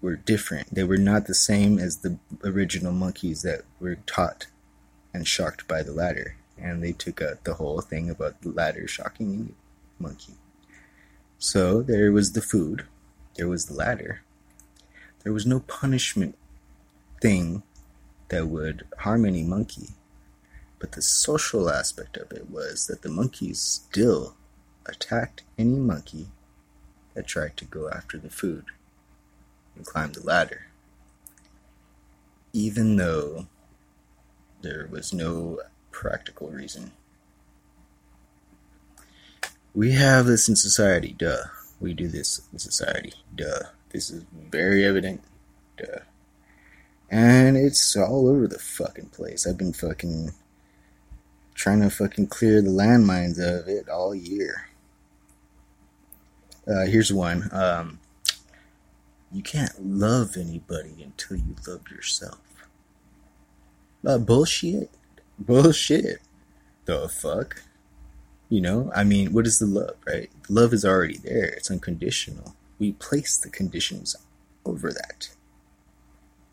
were 0.00 0.16
different. 0.16 0.74
They 0.74 0.84
were 0.84 0.96
not 0.96 1.26
the 1.26 1.34
same 1.34 1.78
as 1.78 1.98
the 1.98 2.18
original 2.42 2.92
monkeys 2.92 3.42
that 3.42 3.62
were 3.78 3.96
taught 4.06 4.46
and 5.12 5.26
shocked 5.26 5.68
by 5.68 5.82
the 5.82 5.92
ladder. 5.92 6.36
And 6.58 6.82
they 6.82 6.92
took 6.92 7.20
out 7.20 7.44
the 7.44 7.54
whole 7.54 7.80
thing 7.80 8.10
about 8.10 8.42
the 8.42 8.50
ladder 8.50 8.86
shocking 8.86 9.54
monkey. 9.98 10.34
So 11.38 11.82
there 11.82 12.12
was 12.12 12.32
the 12.32 12.42
food, 12.42 12.86
there 13.34 13.48
was 13.48 13.66
the 13.66 13.74
ladder. 13.74 14.22
There 15.24 15.32
was 15.32 15.46
no 15.46 15.60
punishment 15.60 16.36
thing 17.20 17.62
that 18.28 18.48
would 18.48 18.86
harm 18.98 19.24
any 19.24 19.42
monkey. 19.42 19.90
But 20.78 20.92
the 20.92 21.02
social 21.02 21.70
aspect 21.70 22.16
of 22.16 22.32
it 22.32 22.50
was 22.50 22.86
that 22.86 23.02
the 23.02 23.08
monkeys 23.08 23.60
still 23.60 24.36
attacked 24.86 25.42
any 25.56 25.78
monkey 25.78 26.28
that 27.14 27.26
tried 27.26 27.56
to 27.58 27.64
go 27.64 27.88
after 27.88 28.18
the 28.18 28.30
food 28.30 28.64
and 29.76 29.86
climb 29.86 30.12
the 30.12 30.24
ladder. 30.24 30.66
Even 32.52 32.96
though 32.96 33.46
there 34.62 34.88
was 34.90 35.12
no 35.12 35.60
practical 35.90 36.48
reason. 36.48 36.92
We 39.74 39.92
have 39.92 40.26
this 40.26 40.48
in 40.48 40.56
society, 40.56 41.14
duh. 41.18 41.44
We 41.80 41.94
do 41.94 42.08
this 42.08 42.42
in 42.52 42.58
society, 42.58 43.14
duh. 43.34 43.64
This 43.90 44.10
is 44.10 44.24
very 44.32 44.84
evident, 44.84 45.22
duh. 45.76 46.00
And 47.10 47.56
it's 47.56 47.96
all 47.96 48.28
over 48.28 48.46
the 48.46 48.58
fucking 48.58 49.06
place. 49.06 49.46
I've 49.46 49.58
been 49.58 49.72
fucking 49.72 50.32
trying 51.54 51.80
to 51.80 51.90
fucking 51.90 52.28
clear 52.28 52.62
the 52.62 52.70
landmines 52.70 53.38
of 53.38 53.68
it 53.68 53.88
all 53.88 54.14
year. 54.14 54.68
Uh, 56.66 56.86
here's 56.86 57.12
one. 57.12 57.48
Um, 57.52 57.98
you 59.32 59.42
can't 59.42 59.74
love 59.84 60.36
anybody 60.36 61.02
until 61.02 61.36
you 61.36 61.56
love 61.66 61.90
yourself. 61.90 62.38
Uh, 64.04 64.18
bullshit. 64.18 64.90
Bullshit. 65.38 66.20
The 66.84 67.08
fuck? 67.08 67.62
You 68.48 68.60
know, 68.60 68.90
I 68.94 69.04
mean, 69.04 69.32
what 69.32 69.46
is 69.46 69.58
the 69.58 69.66
love, 69.66 69.96
right? 70.06 70.30
Love 70.48 70.74
is 70.74 70.84
already 70.84 71.16
there, 71.16 71.46
it's 71.46 71.70
unconditional. 71.70 72.54
We 72.78 72.92
place 72.92 73.38
the 73.38 73.48
conditions 73.48 74.14
over 74.66 74.92
that. 74.92 75.30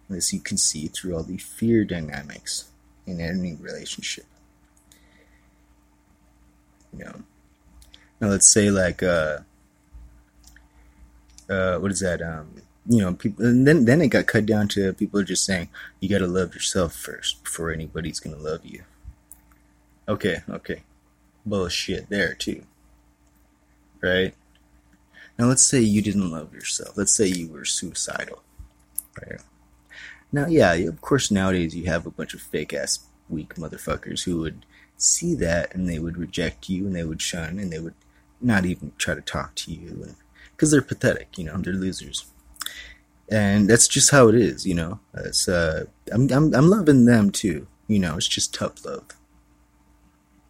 As 0.09 0.31
you 0.31 0.39
can 0.39 0.57
see 0.57 0.87
through 0.87 1.15
all 1.15 1.23
the 1.23 1.37
fear 1.37 1.83
dynamics 1.83 2.69
in 3.05 3.19
any 3.19 3.53
relationship. 3.55 4.25
You 6.97 7.05
know, 7.05 7.15
now 8.21 8.29
let's 8.29 8.47
say, 8.47 8.71
like, 8.71 9.03
uh, 9.03 9.39
uh, 11.49 11.77
what 11.77 11.91
is 11.91 11.99
that? 11.99 12.21
Um, 12.21 12.61
you 12.89 13.01
know, 13.01 13.13
people, 13.13 13.45
and 13.45 13.67
then 13.67 13.85
then 13.85 14.01
it 14.01 14.07
got 14.07 14.25
cut 14.25 14.47
down 14.47 14.67
to 14.69 14.91
people 14.93 15.21
just 15.21 15.45
saying 15.45 15.69
you 15.99 16.09
got 16.09 16.17
to 16.17 16.27
love 16.27 16.55
yourself 16.55 16.95
first 16.95 17.43
before 17.43 17.71
anybody's 17.71 18.19
gonna 18.19 18.35
love 18.35 18.65
you. 18.65 18.81
Okay, 20.07 20.41
okay, 20.49 20.81
bullshit 21.45 22.09
there 22.09 22.33
too, 22.33 22.63
right? 24.01 24.33
Now 25.37 25.45
let's 25.45 25.63
say 25.63 25.79
you 25.81 26.01
didn't 26.01 26.31
love 26.31 26.51
yourself. 26.51 26.97
Let's 26.97 27.13
say 27.13 27.27
you 27.27 27.47
were 27.49 27.63
suicidal, 27.63 28.41
right? 29.21 29.39
Now, 30.31 30.47
yeah, 30.47 30.73
of 30.73 30.99
course, 30.99 31.29
nowadays 31.29 31.75
you 31.75 31.85
have 31.85 32.07
a 32.07 32.11
bunch 32.11 32.33
of 32.33 32.41
fake 32.41 32.73
ass 32.73 32.99
weak 33.29 33.53
motherfuckers 33.55 34.23
who 34.23 34.39
would 34.39 34.65
see 34.97 35.35
that 35.35 35.73
and 35.75 35.87
they 35.87 35.99
would 35.99 36.17
reject 36.17 36.69
you 36.69 36.87
and 36.87 36.95
they 36.95 37.03
would 37.03 37.21
shun 37.21 37.59
and 37.59 37.71
they 37.71 37.79
would 37.79 37.93
not 38.41 38.65
even 38.65 38.91
try 38.97 39.13
to 39.13 39.21
talk 39.21 39.53
to 39.55 39.71
you 39.71 40.15
because 40.51 40.71
they're 40.71 40.81
pathetic, 40.81 41.37
you 41.37 41.43
know, 41.43 41.57
they're 41.57 41.73
losers 41.73 42.25
and 43.31 43.69
that's 43.69 43.87
just 43.87 44.11
how 44.11 44.27
it 44.27 44.35
is, 44.35 44.65
you 44.65 44.73
know. 44.73 44.99
It's 45.13 45.47
uh, 45.47 45.85
I'm 46.11 46.29
I'm 46.31 46.53
I'm 46.53 46.69
loving 46.69 47.05
them 47.05 47.31
too, 47.31 47.67
you 47.87 47.99
know. 47.99 48.17
It's 48.17 48.27
just 48.27 48.53
tough 48.53 48.83
love 48.85 49.05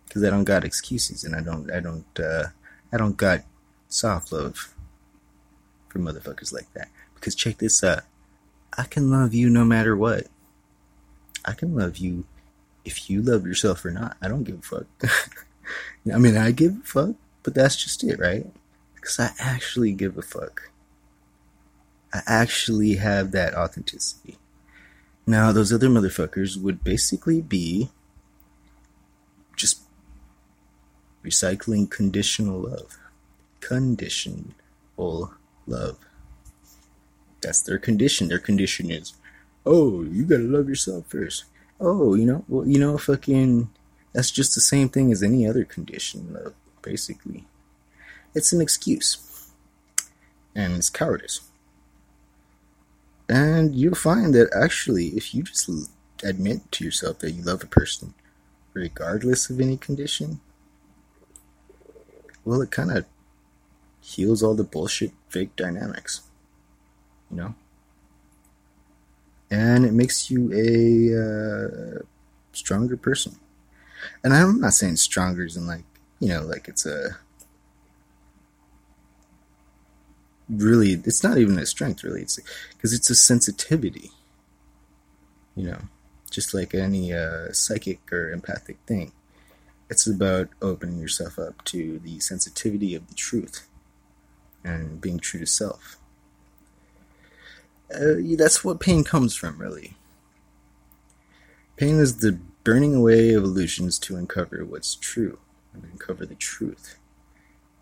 because 0.07 0.23
I 0.23 0.29
don't 0.29 0.45
got 0.45 0.63
excuses, 0.63 1.23
and 1.23 1.35
I 1.35 1.41
don't 1.41 1.71
I 1.71 1.79
don't 1.79 2.19
uh, 2.19 2.47
I 2.91 2.97
don't 2.97 3.17
got 3.17 3.43
soft 3.89 4.31
love 4.31 4.73
for 5.89 5.99
motherfuckers 5.99 6.53
like 6.53 6.71
that. 6.73 6.89
Because 7.15 7.35
check 7.35 7.57
this 7.57 7.83
out, 7.83 8.03
I 8.77 8.83
can 8.83 9.09
love 9.11 9.33
you 9.33 9.49
no 9.49 9.65
matter 9.65 9.95
what. 9.95 10.27
I 11.45 11.53
can 11.53 11.75
love 11.75 11.97
you 11.97 12.25
if 12.85 13.09
you 13.09 13.21
love 13.21 13.45
yourself 13.45 13.83
or 13.83 13.91
not. 13.91 14.15
I 14.21 14.27
don't 14.27 14.43
give 14.43 14.59
a 14.59 14.61
fuck. 14.61 14.85
I 16.13 16.17
mean, 16.17 16.37
I 16.37 16.51
give 16.51 16.77
a 16.77 16.85
fuck, 16.85 17.15
but 17.43 17.53
that's 17.53 17.75
just 17.75 18.03
it, 18.03 18.19
right? 18.19 18.45
Because 18.95 19.19
I 19.19 19.31
actually 19.37 19.91
give 19.93 20.17
a 20.17 20.21
fuck. 20.21 20.71
I 22.13 22.21
actually 22.25 22.95
have 22.95 23.31
that 23.31 23.53
authenticity. 23.53 24.37
Now, 25.27 25.51
those 25.51 25.71
other 25.71 25.89
motherfuckers 25.89 26.59
would 26.61 26.83
basically 26.83 27.41
be 27.41 27.89
just 29.55 29.81
recycling 31.23 31.89
conditional 31.89 32.61
love. 32.61 32.97
Conditional 33.59 34.53
love. 35.67 35.97
That's 37.41 37.61
their 37.61 37.77
condition. 37.77 38.27
Their 38.27 38.39
condition 38.39 38.89
is, 38.89 39.13
oh, 39.65 40.01
you 40.03 40.25
gotta 40.25 40.43
love 40.43 40.67
yourself 40.67 41.05
first. 41.07 41.45
Oh, 41.79 42.15
you 42.15 42.25
know, 42.25 42.43
well, 42.47 42.67
you 42.67 42.79
know, 42.79 42.97
fucking, 42.97 43.69
that's 44.13 44.31
just 44.31 44.55
the 44.55 44.61
same 44.61 44.89
thing 44.89 45.11
as 45.11 45.21
any 45.21 45.47
other 45.47 45.63
condition 45.63 46.33
love, 46.33 46.53
basically. 46.81 47.45
It's 48.33 48.51
an 48.51 48.61
excuse. 48.61 49.51
And 50.55 50.73
it's 50.73 50.89
cowardice. 50.89 51.41
And 53.29 53.75
you'll 53.75 53.95
find 53.95 54.33
that 54.33 54.49
actually, 54.53 55.09
if 55.09 55.33
you 55.33 55.43
just 55.43 55.69
admit 56.23 56.69
to 56.73 56.83
yourself 56.83 57.19
that 57.19 57.31
you 57.31 57.43
love 57.43 57.63
a 57.63 57.67
person, 57.67 58.13
regardless 58.73 59.49
of 59.49 59.61
any 59.61 59.77
condition, 59.77 60.41
well, 62.43 62.61
it 62.61 62.71
kind 62.71 62.91
of 62.91 63.05
heals 64.01 64.41
all 64.41 64.55
the 64.55 64.63
bullshit 64.63 65.11
fake 65.29 65.55
dynamics. 65.55 66.23
You 67.29 67.37
know? 67.37 67.55
and 69.51 69.85
it 69.85 69.93
makes 69.93 70.29
you 70.29 70.51
a 70.53 71.99
uh, 71.99 72.01
stronger 72.53 72.97
person. 72.97 73.35
And 74.23 74.33
I'm 74.33 74.61
not 74.61 74.73
saying 74.73 74.97
stronger 74.97 75.43
as 75.45 75.57
in 75.57 75.67
like 75.67 75.83
you 76.19 76.29
know 76.29 76.43
like 76.43 76.67
it's 76.67 76.85
a 76.85 77.17
really 80.49 80.93
it's 80.93 81.23
not 81.23 81.37
even 81.37 81.57
a 81.59 81.65
strength 81.65 82.03
really. 82.03 82.21
It's 82.21 82.39
because 82.71 82.93
it's 82.93 83.09
a 83.09 83.15
sensitivity 83.15 84.11
you 85.55 85.65
know 85.65 85.79
just 86.29 86.53
like 86.53 86.73
any 86.75 87.11
uh, 87.11 87.51
psychic 87.51 87.99
or 88.13 88.31
empathic 88.31 88.77
thing. 88.85 89.11
It's 89.89 90.05
about 90.05 90.49
opening 90.61 90.99
yourself 90.99 91.39
up 91.39 91.63
to 91.65 91.99
the 91.99 92.19
sensitivity 92.19 92.93
of 92.93 93.07
the 93.07 93.15
truth 93.15 93.67
and 94.63 95.01
being 95.01 95.19
true 95.19 95.39
to 95.39 95.47
self. 95.47 95.97
Uh, 97.93 98.21
that's 98.37 98.63
what 98.63 98.79
pain 98.79 99.03
comes 99.03 99.35
from 99.35 99.57
really. 99.57 99.95
Pain 101.77 101.95
is 101.95 102.17
the 102.17 102.39
burning 102.63 102.93
away 102.93 103.33
of 103.33 103.43
illusions 103.43 103.97
to 103.97 104.15
uncover 104.15 104.63
what's 104.63 104.93
true 104.95 105.39
and 105.73 105.83
uncover 105.83 106.27
the 106.27 106.35
truth. 106.35 106.99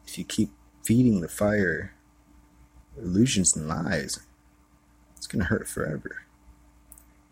If 0.06 0.18
you 0.18 0.24
keep 0.24 0.52
feeding 0.84 1.20
the 1.20 1.28
fire 1.28 1.94
illusions 2.98 3.56
and 3.56 3.68
lies, 3.68 4.20
it's 5.16 5.28
going 5.28 5.42
to 5.42 5.50
hurt 5.50 5.68
forever. 5.68 6.24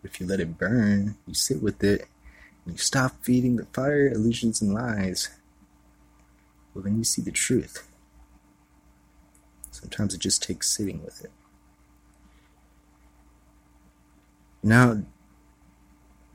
If 0.02 0.20
you 0.20 0.26
let 0.26 0.40
it 0.40 0.58
burn, 0.58 1.16
you 1.26 1.34
sit 1.34 1.62
with 1.62 1.82
it, 1.82 2.06
and 2.64 2.74
you 2.74 2.78
stop 2.78 3.16
feeding 3.22 3.56
the 3.56 3.66
fire, 3.66 4.08
illusions, 4.08 4.60
and 4.60 4.74
lies, 4.74 5.30
well, 6.74 6.84
then 6.84 6.98
you 6.98 7.04
see 7.04 7.22
the 7.22 7.30
truth. 7.30 7.88
Sometimes 9.70 10.14
it 10.14 10.20
just 10.20 10.42
takes 10.42 10.68
sitting 10.68 11.02
with 11.04 11.24
it. 11.24 11.30
Now, 14.62 15.02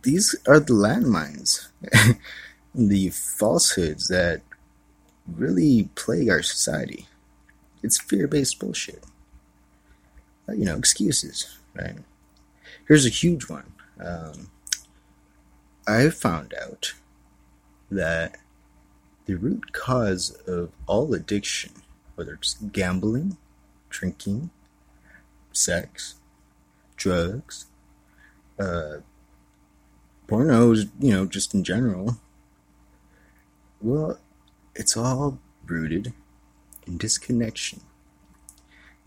these 0.03 0.35
are 0.47 0.59
the 0.59 0.73
landmines, 0.73 1.67
the 2.75 3.09
falsehoods 3.09 4.07
that 4.07 4.41
really 5.27 5.89
plague 5.95 6.29
our 6.29 6.41
society. 6.41 7.07
It's 7.83 7.99
fear 7.99 8.27
based 8.27 8.59
bullshit. 8.59 9.03
You 10.53 10.65
know, 10.65 10.77
excuses, 10.77 11.57
right? 11.73 11.95
Here's 12.87 13.05
a 13.05 13.09
huge 13.09 13.49
one. 13.49 13.73
Um, 13.99 14.51
I 15.87 16.09
found 16.09 16.53
out 16.61 16.93
that 17.89 18.37
the 19.25 19.35
root 19.35 19.73
cause 19.73 20.31
of 20.47 20.71
all 20.87 21.13
addiction, 21.13 21.71
whether 22.15 22.33
it's 22.33 22.55
gambling, 22.55 23.37
drinking, 23.89 24.49
sex, 25.51 26.15
drugs, 26.95 27.65
uh, 28.59 28.97
pornos, 30.27 30.89
you 30.99 31.11
know, 31.11 31.25
just 31.25 31.53
in 31.53 31.63
general, 31.63 32.17
well, 33.81 34.19
it's 34.75 34.95
all 34.95 35.39
rooted 35.65 36.13
in 36.87 36.97
disconnection 36.97 37.81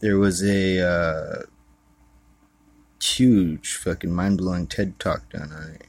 there 0.04 0.18
was 0.18 0.44
a 0.44 0.86
uh, 0.86 1.42
huge, 3.02 3.76
fucking 3.76 4.12
mind 4.12 4.36
blowing 4.36 4.66
TED 4.66 5.00
talk 5.00 5.30
done 5.30 5.50
on 5.50 5.78
it. 5.80 5.86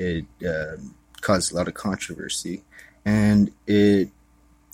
It 0.00 0.44
uh, 0.44 0.82
caused 1.20 1.52
a 1.52 1.54
lot 1.54 1.68
of 1.68 1.74
controversy, 1.74 2.64
and 3.04 3.52
it 3.68 4.08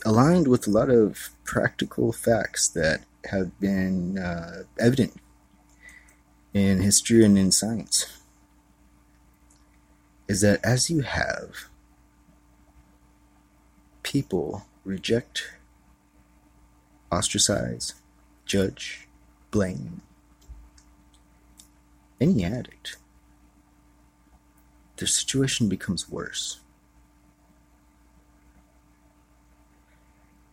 aligned 0.07 0.49
with 0.49 0.67
a 0.67 0.71
lot 0.71 0.89
of 0.89 1.29
practical 1.45 2.15
facts 2.15 2.67
that 2.69 3.03
have 3.31 3.61
been 3.61 4.17
uh, 4.17 4.63
evident 4.79 5.21
in 6.55 6.81
history 6.81 7.27
and 7.27 7.37
in 7.37 7.53
science. 7.53 8.07
Is 10.29 10.41
that 10.41 10.65
as 10.65 10.89
you 10.89 11.03
have 11.03 11.51
people 14.03 14.65
reject, 14.83 15.43
ostracize, 17.13 17.93
judge, 18.49 19.07
blame 19.53 20.03
any 22.21 22.45
addict, 22.45 22.97
their 24.97 25.07
situation 25.07 25.69
becomes 25.69 26.11
worse. 26.11 26.59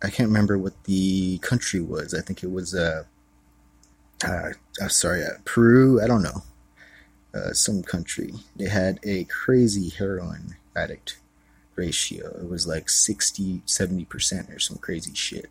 I 0.04 0.10
can't 0.10 0.30
remember 0.30 0.58
what 0.58 0.84
the 0.84 1.40
country 1.40 1.82
was. 1.82 2.14
I 2.14 2.22
think 2.22 2.44
it 2.44 2.52
was, 2.52 2.76
uh, 2.76 3.06
uh, 4.24 4.50
uh 4.82 4.88
sorry, 4.88 5.24
uh, 5.24 5.40
Peru. 5.46 6.00
I 6.00 6.06
don't 6.06 6.22
know. 6.22 6.44
Uh, 7.34 7.54
some 7.54 7.82
country. 7.82 8.34
They 8.56 8.70
had 8.70 9.00
a 9.04 9.24
crazy 9.26 9.90
heroin 9.90 10.56
addict 10.76 11.18
ratio. 11.76 12.28
It 12.40 12.48
was 12.48 12.68
like 12.68 12.90
60, 12.90 13.64
70% 13.66 14.56
or 14.56 14.60
some 14.60 14.78
crazy 14.78 15.14
shit. 15.16 15.50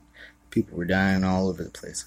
People 0.50 0.78
were 0.78 0.84
dying 0.84 1.24
all 1.24 1.48
over 1.48 1.64
the 1.64 1.70
place. 1.70 2.04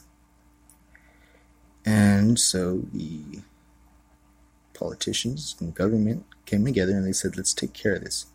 And 1.88 2.38
so 2.38 2.82
the 2.91 3.21
politicians 4.73 5.56
and 5.62 5.73
government 5.73 6.26
came 6.45 6.65
together 6.65 6.91
and 6.91 7.08
they 7.08 7.13
said, 7.13 7.38
let's 7.38 7.54
take 7.54 7.71
care 7.71 7.95
of 7.95 8.04
this. 8.04 8.26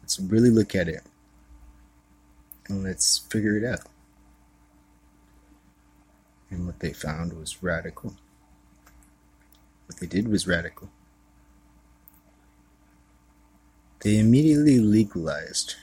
Let's 0.00 0.20
really 0.20 0.48
look 0.48 0.76
at 0.76 0.86
it. 0.86 1.02
And 2.68 2.84
let's 2.84 3.18
figure 3.18 3.56
it 3.56 3.64
out. 3.64 3.80
And 6.50 6.66
what 6.66 6.78
they 6.78 6.92
found 6.92 7.32
was 7.32 7.64
radical. 7.64 8.14
What 9.86 9.98
they 9.98 10.06
did 10.06 10.28
was 10.28 10.46
radical. 10.46 10.88
They 14.04 14.18
immediately 14.20 14.78
legalized 14.78 15.74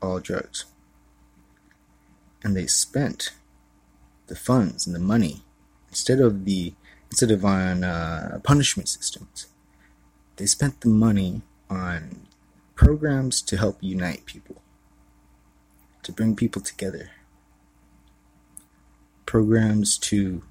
all 0.00 0.20
drugs. 0.20 0.64
And 2.42 2.56
they 2.56 2.66
spent 2.66 3.32
the 4.28 4.36
funds 4.36 4.86
and 4.86 4.94
the 4.94 5.00
money 5.00 5.42
instead 5.88 6.20
of 6.20 6.44
the 6.44 6.74
instead 7.10 7.30
of 7.30 7.44
on 7.44 7.84
uh, 7.84 8.38
punishment 8.44 8.88
systems. 8.88 9.48
They 10.36 10.46
spent 10.46 10.82
the 10.82 10.88
money 10.88 11.42
on 11.68 12.26
programs 12.74 13.42
to 13.42 13.56
help 13.56 13.78
unite 13.80 14.24
people, 14.24 14.62
to 16.02 16.12
bring 16.12 16.36
people 16.36 16.62
together, 16.62 17.10
programs 19.26 19.98
to 19.98 20.42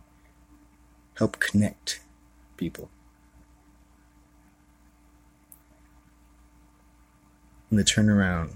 help 1.18 1.40
connect 1.40 2.02
people. 2.58 2.90
And 7.70 7.80
the 7.80 7.84
turnaround, 7.84 8.56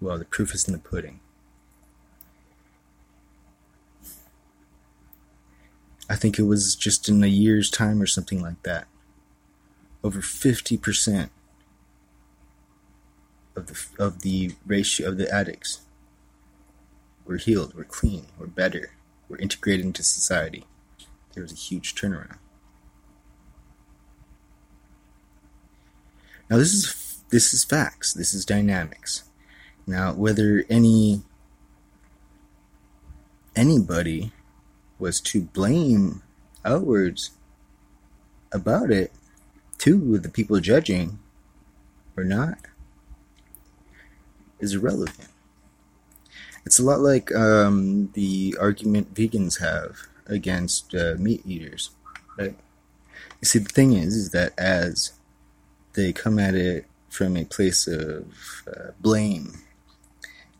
well, 0.00 0.18
the 0.18 0.24
proof 0.24 0.54
is 0.54 0.66
in 0.66 0.72
the 0.72 0.78
pudding. 0.78 1.20
I 6.08 6.16
think 6.16 6.38
it 6.38 6.42
was 6.42 6.74
just 6.76 7.08
in 7.08 7.22
a 7.24 7.28
year's 7.28 7.70
time 7.70 8.02
or 8.02 8.06
something 8.06 8.42
like 8.42 8.62
that. 8.62 8.86
Over 10.02 10.20
50% 10.20 11.30
of 13.56 13.66
the, 13.68 13.86
of 13.98 14.20
the 14.20 14.52
ratio 14.66 15.08
of 15.08 15.16
the 15.16 15.30
addicts 15.32 15.80
were 17.24 17.38
healed, 17.38 17.74
were 17.74 17.84
clean, 17.84 18.26
were 18.38 18.46
better, 18.46 18.92
were 19.28 19.38
integrated 19.38 19.86
into 19.86 20.02
society. 20.02 20.64
There 21.32 21.42
was 21.42 21.52
a 21.52 21.56
huge 21.56 21.94
turnaround. 21.94 22.38
Now 26.50 26.58
this 26.58 26.74
is 26.74 27.22
this 27.30 27.54
is 27.54 27.64
facts. 27.64 28.12
This 28.12 28.34
is 28.34 28.44
dynamics. 28.44 29.24
Now 29.86 30.12
whether 30.12 30.64
any 30.68 31.22
anybody 33.56 34.32
was 34.98 35.20
to 35.20 35.42
blame 35.42 36.22
outwards 36.64 37.32
about 38.52 38.90
it 38.90 39.12
to 39.78 40.18
the 40.18 40.28
people 40.28 40.58
judging 40.60 41.18
or 42.16 42.24
not 42.24 42.58
is 44.60 44.74
irrelevant. 44.74 45.28
It's 46.64 46.78
a 46.78 46.82
lot 46.82 47.00
like 47.00 47.34
um, 47.34 48.10
the 48.14 48.56
argument 48.58 49.14
vegans 49.14 49.60
have 49.60 50.06
against 50.26 50.94
uh, 50.94 51.16
meat 51.18 51.42
eaters, 51.44 51.90
right? 52.38 52.56
You 53.42 53.46
see, 53.46 53.58
the 53.58 53.68
thing 53.68 53.92
is, 53.92 54.16
is 54.16 54.30
that 54.30 54.58
as 54.58 55.12
they 55.92 56.12
come 56.12 56.38
at 56.38 56.54
it 56.54 56.86
from 57.10 57.36
a 57.36 57.44
place 57.44 57.86
of 57.86 58.24
uh, 58.66 58.92
blame 59.00 59.52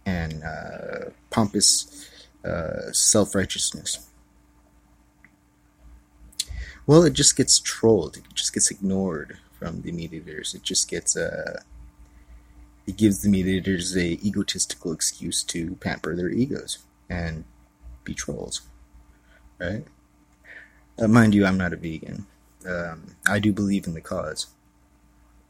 and 0.05 0.44
uh, 0.44 1.11
pompous 1.31 2.11
uh, 2.44 2.92
self 2.92 3.35
righteousness, 3.35 4.07
well, 6.87 7.03
it 7.05 7.12
just 7.12 7.37
gets 7.37 7.59
trolled. 7.59 8.16
It 8.16 8.25
just 8.35 8.53
gets 8.53 8.70
ignored 8.70 9.38
from 9.59 9.83
the 9.83 9.92
meat 9.92 10.12
eaters. 10.12 10.55
It 10.55 10.62
just 10.62 10.88
gets 10.88 11.16
uh, 11.16 11.61
it 12.87 12.97
gives 12.97 13.23
the 13.23 13.29
meat 13.31 13.47
eaters 13.47 13.97
a 13.97 14.12
egotistical 14.27 14.92
excuse 14.92 15.42
to 15.44 15.77
pamper 15.77 16.14
their 16.14 16.29
egos 16.29 16.79
and 17.09 17.44
be 18.05 18.14
trolls, 18.14 18.62
right? 19.59 19.85
Uh, 20.99 21.09
mind 21.09 21.35
you, 21.35 21.47
I'm 21.47 21.59
not 21.59 21.73
a 21.73 21.77
vegan. 21.77 22.27
Um, 22.68 23.16
I 23.29 23.38
do 23.38 23.53
believe 23.53 23.87
in 23.87 23.94
the 23.94 24.01
cause, 24.01 24.47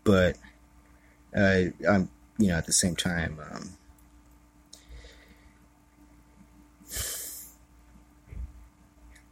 but 0.05 0.37
uh, 1.37 1.65
I'm, 1.89 2.09
you 2.39 2.49
know, 2.49 2.57
at 2.57 2.67
the 2.67 2.73
same 2.73 2.97
time, 2.97 3.39
um, 3.53 3.71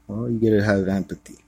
well, 0.06 0.28
you 0.30 0.38
gotta 0.38 0.64
have 0.64 0.88
empathy. 0.88 1.41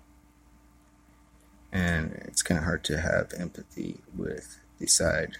And 1.75 2.13
it's 2.27 2.41
kind 2.41 2.59
of 2.59 2.65
hard 2.65 2.85
to 2.85 3.01
have 3.01 3.33
empathy 3.37 3.99
with 4.17 4.61
the 4.79 4.87
side 4.87 5.39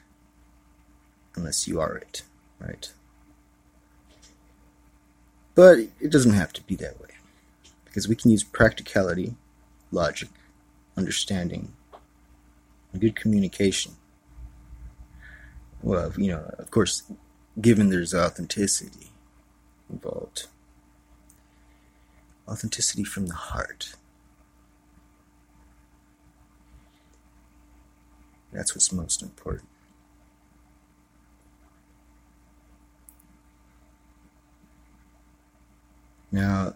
unless 1.37 1.69
you 1.69 1.81
are 1.81 1.97
it, 1.97 2.23
right? 2.59 2.93
But 5.55 5.79
it 6.01 6.11
doesn't 6.11 6.35
have 6.35 6.53
to 6.55 6.63
be 6.63 6.75
that 6.77 7.01
way. 7.01 7.09
Because 7.85 8.09
we 8.09 8.17
can 8.17 8.33
use 8.33 8.43
practicality, 8.43 9.37
logic, 9.93 10.29
understanding, 10.97 11.73
and 12.93 13.01
good 13.01 13.15
communication. 13.15 13.93
Well, 15.83 16.13
you 16.17 16.33
know, 16.33 16.53
of 16.59 16.73
course, 16.73 17.05
given 17.61 17.91
there's 17.91 18.13
authenticity 18.13 19.11
involved. 19.89 20.49
Authenticity 22.49 23.05
from 23.05 23.27
the 23.27 23.35
heart. 23.35 23.95
That's 28.55 28.75
what's 28.75 28.93
most 28.93 29.21
important. 29.21 29.69
Now, 36.31 36.75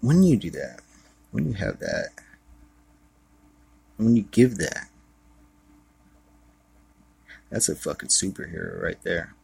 when 0.00 0.22
you 0.22 0.36
do 0.36 0.50
that, 0.50 0.80
when 1.30 1.46
you 1.46 1.54
have 1.54 1.78
that, 1.78 2.08
when 3.96 4.16
you 4.16 4.22
give 4.22 4.58
that, 4.58 4.88
that's 7.50 7.68
a 7.68 7.76
fucking 7.76 8.10
superhero 8.10 8.82
right 8.82 9.02
there. 9.02 9.34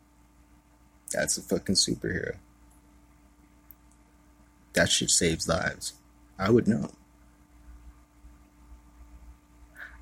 That's 1.12 1.38
a 1.38 1.42
fucking 1.42 1.76
superhero. 1.76 2.36
That 4.74 4.90
shit 4.90 5.10
saves 5.10 5.48
lives. 5.48 5.94
I 6.38 6.50
would 6.50 6.66
know. 6.66 6.90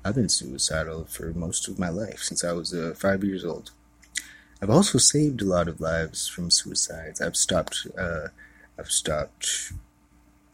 I've 0.05 0.15
been 0.15 0.29
suicidal 0.29 1.05
for 1.05 1.33
most 1.33 1.67
of 1.67 1.79
my 1.79 1.89
life 1.89 2.19
since 2.19 2.43
I 2.43 2.51
was 2.51 2.73
uh, 2.73 2.93
five 2.97 3.23
years 3.23 3.45
old. 3.45 3.71
I've 4.61 4.69
also 4.69 4.97
saved 4.97 5.41
a 5.41 5.45
lot 5.45 5.67
of 5.67 5.79
lives 5.79 6.27
from 6.27 6.51
suicides. 6.51 7.21
I've 7.21 7.37
stopped. 7.37 7.87
Uh, 7.97 8.27
I've 8.77 8.91
stopped 8.91 9.73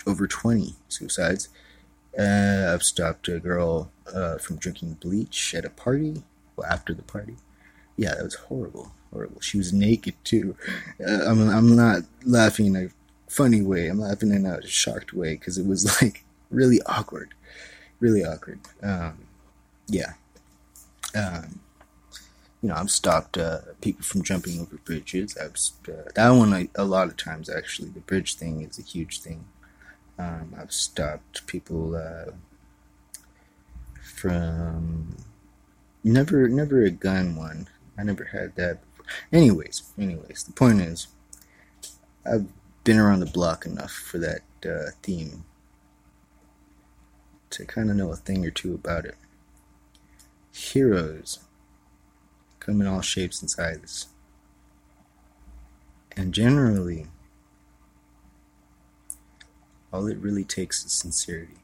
over 0.05 0.27
twenty 0.27 0.75
suicides. 0.88 1.49
Uh, 2.17 2.71
I've 2.73 2.83
stopped 2.83 3.27
a 3.27 3.39
girl 3.39 3.91
uh, 4.13 4.38
from 4.38 4.57
drinking 4.57 4.97
bleach 5.01 5.53
at 5.55 5.65
a 5.65 5.69
party. 5.69 6.23
Well, 6.55 6.67
after 6.67 6.93
the 6.93 7.03
party. 7.03 7.38
Yeah, 7.97 8.15
that 8.15 8.23
was 8.23 8.35
horrible. 8.35 8.91
Horrible. 9.12 9.41
She 9.41 9.57
was 9.57 9.73
naked 9.73 10.15
too. 10.23 10.55
Uh, 10.99 11.25
I'm. 11.25 11.49
I'm 11.49 11.75
not 11.75 12.03
laughing 12.23 12.67
in 12.67 12.75
a 12.75 12.89
funny 13.31 13.62
way. 13.62 13.88
I'm 13.88 13.99
laughing 13.99 14.31
in 14.31 14.45
a 14.45 14.65
shocked 14.67 15.13
way 15.13 15.33
because 15.33 15.57
it 15.57 15.65
was 15.65 16.01
like 16.01 16.23
really 16.51 16.81
awkward. 16.85 17.33
Really 17.99 18.23
awkward. 18.23 18.59
Um, 18.81 19.25
yeah. 19.89 20.13
Um, 21.15 21.60
you 22.62 22.69
know, 22.69 22.75
I've 22.75 22.91
stopped 22.91 23.38
uh, 23.38 23.60
people 23.82 24.04
from 24.04 24.23
jumping 24.23 24.60
over 24.60 24.78
bridges. 24.78 25.38
I've 25.38 25.58
uh, 25.91 26.10
that 26.15 26.30
one 26.30 26.54
I, 26.54 26.69
a 26.75 26.84
lot 26.84 27.08
of 27.08 27.17
times 27.17 27.49
actually. 27.49 27.89
The 27.89 28.02
bridge 28.02 28.36
thing 28.36 28.62
is 28.62 28.78
a 28.78 28.82
huge 28.82 29.21
thing. 29.21 29.45
Um, 30.17 30.54
I've 30.60 30.73
stopped 30.73 31.47
people 31.47 31.95
uh, 31.95 32.32
from 34.02 35.15
never 36.04 36.49
never 36.49 36.84
a 36.84 36.91
gun 36.91 37.36
one. 37.36 37.69
I 37.97 38.04
never 38.04 38.25
had 38.25 38.56
that. 38.56 38.80
Anyways, 39.32 39.91
anyways, 39.97 40.43
the 40.43 40.54
point 40.54 40.82
is, 40.82 41.08
I've 42.25 42.47
been 42.84 42.99
around 42.99 43.21
the 43.21 43.25
block 43.25 43.65
enough 43.65 43.91
for 43.91 44.17
that 44.19 44.41
uh, 44.65 44.91
theme 45.02 45.45
to 47.52 47.65
kind 47.65 47.89
of 47.89 47.95
know 47.95 48.12
a 48.12 48.15
thing 48.15 48.45
or 48.45 48.52
two 48.52 48.75
about 48.75 49.06
it 49.06 49.15
heroes 50.51 51.39
come 52.59 52.81
in 52.81 52.88
all 52.88 53.01
shapes 53.01 53.41
and 53.41 53.49
sizes. 53.49 54.07
And 56.15 56.33
generally, 56.33 57.07
all 59.91 60.07
it 60.07 60.17
really 60.17 60.43
takes 60.43 60.85
is 60.85 60.91
sincerity. 60.91 61.59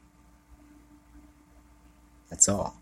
That's 2.30 2.50
all. 2.50 2.78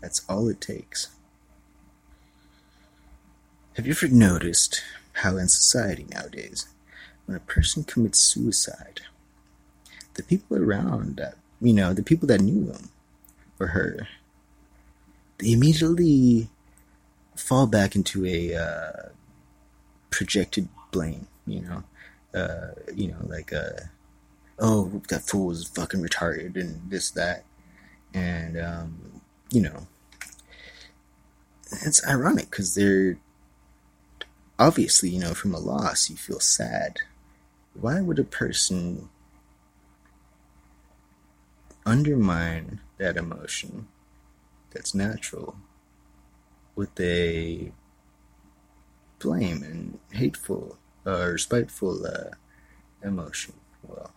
That's 0.00 0.22
all 0.28 0.48
it 0.48 0.60
takes. 0.60 1.08
Have 3.74 3.86
you 3.86 3.92
ever 3.92 4.08
noticed 4.08 4.82
how 5.14 5.36
in 5.36 5.48
society 5.48 6.06
nowadays, 6.10 6.68
when 7.26 7.36
a 7.36 7.40
person 7.40 7.84
commits 7.84 8.18
suicide, 8.18 9.00
the 10.14 10.22
people 10.22 10.56
around 10.58 11.16
that, 11.16 11.36
you 11.60 11.72
know, 11.72 11.94
the 11.94 12.02
people 12.02 12.28
that 12.28 12.40
knew 12.40 12.70
him 12.70 12.90
or 13.64 13.68
her, 13.68 14.08
they 15.38 15.52
immediately 15.52 16.48
fall 17.36 17.66
back 17.66 17.96
into 17.96 18.24
a 18.24 18.54
uh, 18.54 19.08
projected 20.10 20.68
blame. 20.90 21.26
You 21.46 21.60
know, 21.62 21.84
uh, 22.38 22.72
you 22.94 23.08
know, 23.08 23.18
like, 23.26 23.52
uh, 23.52 23.80
oh, 24.58 25.02
that 25.08 25.22
fool 25.22 25.46
was 25.46 25.66
fucking 25.68 26.00
retarded 26.00 26.56
and 26.56 26.90
this 26.90 27.10
that, 27.12 27.44
and 28.12 28.58
um, 28.58 29.20
you 29.50 29.62
know, 29.62 29.86
it's 31.82 32.06
ironic 32.06 32.50
because 32.50 32.74
they're 32.74 33.18
obviously, 34.58 35.10
you 35.10 35.20
know, 35.20 35.34
from 35.34 35.54
a 35.54 35.58
loss, 35.58 36.08
you 36.08 36.16
feel 36.16 36.40
sad. 36.40 37.00
Why 37.74 38.00
would 38.00 38.18
a 38.18 38.24
person 38.24 39.08
undermine 41.86 42.80
that 42.98 43.16
emotion 43.16 43.88
that's 44.70 44.94
natural 44.94 45.56
with 46.74 46.98
a 46.98 47.72
blame 49.18 49.62
and 49.62 49.98
hateful 50.12 50.76
or 51.06 51.38
spiteful 51.38 52.06
uh, 52.06 52.34
emotion. 53.02 53.54
Well, 53.82 54.10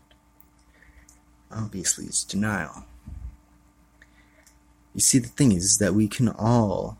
obviously, 1.52 2.06
it's 2.06 2.24
denial. 2.24 2.86
You 4.94 5.02
see, 5.02 5.20
the 5.20 5.28
thing 5.28 5.52
is 5.52 5.78
that 5.78 5.94
we 5.94 6.08
can 6.08 6.30
all, 6.30 6.98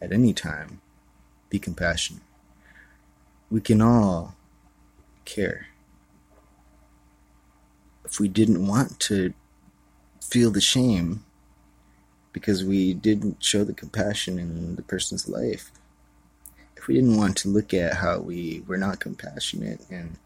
at 0.00 0.12
any 0.12 0.32
time, 0.32 0.80
be 1.50 1.58
compassionate. 1.58 2.22
We 3.50 3.60
can 3.60 3.80
all 3.82 4.36
care. 5.24 5.66
If 8.04 8.20
we 8.20 8.28
didn't 8.28 8.66
want 8.66 9.00
to 9.00 9.34
feel 10.30 10.50
the 10.50 10.60
shame 10.60 11.24
because 12.32 12.64
we 12.64 12.94
didn't 12.94 13.42
show 13.42 13.64
the 13.64 13.72
compassion 13.72 14.38
in 14.38 14.76
the 14.76 14.82
person's 14.82 15.28
life. 15.28 15.70
If 16.76 16.86
we 16.86 16.94
didn't 16.94 17.16
want 17.16 17.36
to 17.38 17.48
look 17.48 17.74
at 17.74 17.94
how 17.94 18.20
we 18.20 18.62
were 18.66 18.76
not 18.76 19.00
compassionate 19.00 19.80
and 19.90 20.16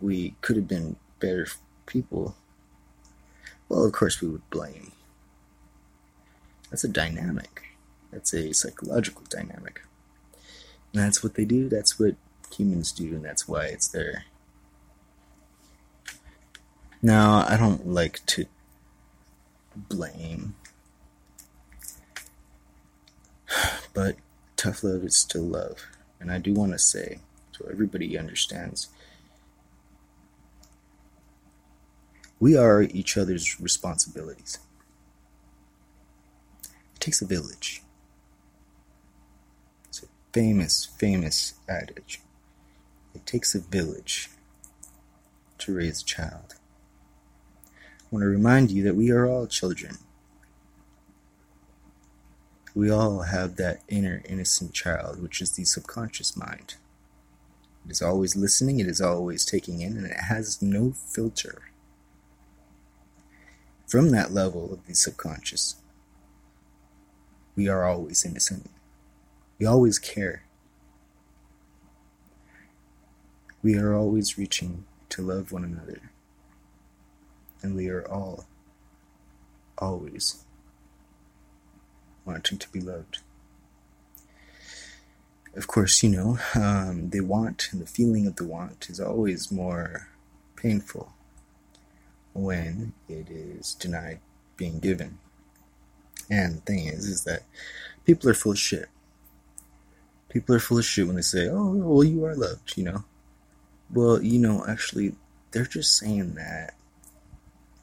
we 0.00 0.34
could 0.40 0.56
have 0.56 0.66
been 0.66 0.96
better 1.20 1.46
people, 1.86 2.34
well, 3.68 3.84
of 3.84 3.92
course, 3.92 4.20
we 4.20 4.28
would 4.28 4.48
blame. 4.50 4.92
That's 6.70 6.84
a 6.84 6.88
dynamic. 6.88 7.62
That's 8.10 8.34
a 8.34 8.52
psychological 8.52 9.22
dynamic. 9.28 9.82
And 10.92 11.02
that's 11.02 11.22
what 11.22 11.34
they 11.34 11.44
do, 11.44 11.68
that's 11.68 11.98
what 11.98 12.16
humans 12.54 12.92
do, 12.92 13.14
and 13.14 13.24
that's 13.24 13.48
why 13.48 13.66
it's 13.66 13.88
there. 13.88 14.24
Now, 17.02 17.44
I 17.48 17.56
don't 17.56 17.86
like 17.86 18.24
to 18.26 18.46
blame. 19.76 20.54
But 23.92 24.16
tough 24.56 24.82
love 24.82 25.04
is 25.04 25.16
still 25.16 25.44
love. 25.44 25.86
And 26.18 26.32
I 26.32 26.38
do 26.38 26.52
want 26.52 26.72
to 26.72 26.78
say, 26.78 27.20
so 27.52 27.66
everybody 27.70 28.18
understands, 28.18 28.88
we 32.40 32.56
are 32.56 32.82
each 32.82 33.16
other's 33.16 33.60
responsibilities. 33.60 34.58
It 36.94 37.00
takes 37.00 37.22
a 37.22 37.26
village. 37.26 37.82
It's 39.88 40.02
a 40.02 40.06
famous, 40.32 40.84
famous 40.84 41.54
adage. 41.68 42.20
It 43.14 43.26
takes 43.26 43.54
a 43.54 43.60
village 43.60 44.28
to 45.58 45.74
raise 45.74 46.02
a 46.02 46.04
child. 46.04 46.56
Want 48.14 48.22
to 48.22 48.28
remind 48.28 48.70
you 48.70 48.84
that 48.84 48.94
we 48.94 49.10
are 49.10 49.26
all 49.26 49.48
children. 49.48 49.98
We 52.72 52.88
all 52.88 53.22
have 53.22 53.56
that 53.56 53.80
inner 53.88 54.22
innocent 54.28 54.72
child, 54.72 55.20
which 55.20 55.40
is 55.40 55.50
the 55.50 55.64
subconscious 55.64 56.36
mind. 56.36 56.76
It 57.84 57.90
is 57.90 58.00
always 58.00 58.36
listening, 58.36 58.78
it 58.78 58.86
is 58.86 59.00
always 59.00 59.44
taking 59.44 59.80
in, 59.80 59.96
and 59.96 60.06
it 60.06 60.20
has 60.28 60.62
no 60.62 60.92
filter. 60.92 61.62
From 63.88 64.10
that 64.10 64.30
level 64.30 64.72
of 64.72 64.86
the 64.86 64.94
subconscious, 64.94 65.74
we 67.56 67.66
are 67.66 67.84
always 67.84 68.24
innocent. 68.24 68.70
We 69.58 69.66
always 69.66 69.98
care. 69.98 70.44
We 73.60 73.76
are 73.76 73.92
always 73.92 74.38
reaching 74.38 74.84
to 75.08 75.20
love 75.20 75.50
one 75.50 75.64
another. 75.64 76.12
And 77.64 77.74
we 77.74 77.88
are 77.88 78.06
all 78.06 78.44
always 79.78 80.44
wanting 82.26 82.58
to 82.58 82.68
be 82.68 82.78
loved. 82.78 83.20
Of 85.56 85.66
course, 85.66 86.02
you 86.02 86.10
know, 86.10 86.38
um, 86.54 87.08
the 87.08 87.22
want 87.22 87.70
and 87.72 87.80
the 87.80 87.86
feeling 87.86 88.26
of 88.26 88.36
the 88.36 88.44
want 88.44 88.90
is 88.90 89.00
always 89.00 89.50
more 89.50 90.08
painful 90.56 91.14
when 92.34 92.92
it 93.08 93.30
is 93.30 93.72
denied 93.72 94.20
being 94.58 94.78
given. 94.78 95.18
And 96.30 96.56
the 96.56 96.60
thing 96.60 96.86
is, 96.88 97.06
is 97.06 97.24
that 97.24 97.44
people 98.04 98.28
are 98.28 98.34
full 98.34 98.52
of 98.52 98.58
shit. 98.58 98.90
People 100.28 100.54
are 100.54 100.60
full 100.60 100.78
of 100.78 100.84
shit 100.84 101.06
when 101.06 101.16
they 101.16 101.22
say, 101.22 101.48
oh, 101.48 101.72
well, 101.76 102.04
you 102.04 102.26
are 102.26 102.36
loved, 102.36 102.76
you 102.76 102.84
know. 102.84 103.04
Well, 103.90 104.22
you 104.22 104.38
know, 104.38 104.66
actually, 104.68 105.14
they're 105.52 105.64
just 105.64 105.96
saying 105.96 106.34
that 106.34 106.74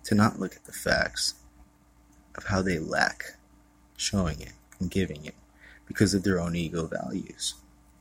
to 0.03 0.15
not 0.15 0.39
look 0.39 0.55
at 0.55 0.65
the 0.65 0.71
facts 0.71 1.35
of 2.35 2.45
how 2.45 2.61
they 2.61 2.79
lack 2.79 3.35
showing 3.97 4.41
it 4.41 4.53
and 4.79 4.89
giving 4.89 5.25
it 5.25 5.35
because 5.85 6.13
of 6.13 6.23
their 6.23 6.39
own 6.39 6.55
ego 6.55 6.85
values, 6.85 7.55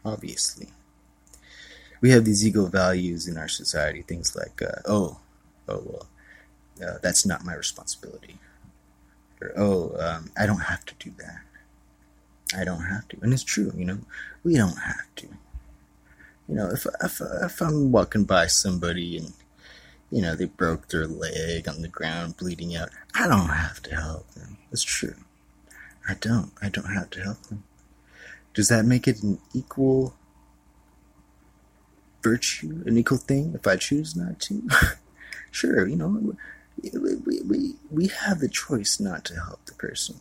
obviously. 0.05 0.69
We 2.01 2.11
have 2.11 2.25
these 2.25 2.47
ego 2.47 2.67
values 2.67 3.29
in 3.29 3.37
our 3.37 3.49
society, 3.49 4.03
things 4.03 4.35
like, 4.35 4.63
uh, 4.63 4.81
oh, 4.87 5.19
oh, 5.69 5.83
well, 5.85 6.07
uh, 6.83 6.99
that's 7.03 7.27
not 7.27 7.45
my 7.45 7.55
responsibility. 7.55 8.39
Or, 9.41 9.53
oh, 9.57 9.97
um, 9.99 10.31
I 10.39 10.47
don't 10.47 10.61
have 10.61 10.85
to 10.87 10.95
do 10.99 11.13
that. 11.19 11.41
I 12.59 12.65
don't 12.65 12.85
have 12.85 13.07
to. 13.09 13.19
And 13.23 13.33
it's 13.33 13.45
true, 13.45 13.73
you 13.77 13.85
know, 13.85 13.99
we 14.43 14.57
don't 14.57 14.79
have 14.79 15.15
to. 15.17 15.27
You 16.49 16.55
know, 16.57 16.71
if, 16.71 16.87
if, 17.03 17.21
if 17.21 17.61
I'm 17.61 17.93
walking 17.93 18.25
by 18.25 18.47
somebody 18.47 19.19
and, 19.19 19.33
you 20.11 20.21
know, 20.21 20.35
they 20.35 20.47
broke 20.47 20.89
their 20.89 21.07
leg 21.07 21.69
on 21.69 21.83
the 21.83 21.89
ground 21.89 22.37
bleeding 22.37 22.75
out, 22.75 22.91
I 23.15 23.29
don't 23.29 23.49
have 23.49 23.81
to 23.83 23.95
help 23.95 24.31
them. 24.33 24.59
It's 24.73 24.83
true. 24.83 25.15
I 26.09 26.15
don't. 26.15 26.53
I 26.61 26.69
don't 26.69 26.93
have 26.93 27.11
to 27.11 27.23
help 27.23 27.43
them. 27.45 27.65
Does 28.53 28.69
that 28.69 28.85
make 28.85 29.07
it 29.07 29.23
an 29.23 29.39
equal 29.55 30.15
virtue, 32.23 32.83
an 32.87 32.99
equal 32.99 33.19
thing 33.19 33.53
if 33.55 33.67
I 33.67 33.77
choose 33.77 34.17
not 34.17 34.41
to? 34.41 34.69
sure, 35.51 35.87
you 35.87 35.97
know, 35.97 36.35
we, 36.83 37.43
we, 37.43 37.75
we, 37.91 38.09
have 38.09 38.41
the 38.41 38.49
choice 38.49 38.99
not 38.99 39.25
to 39.27 39.35
help 39.35 39.65
the 39.67 39.75
person. 39.75 40.17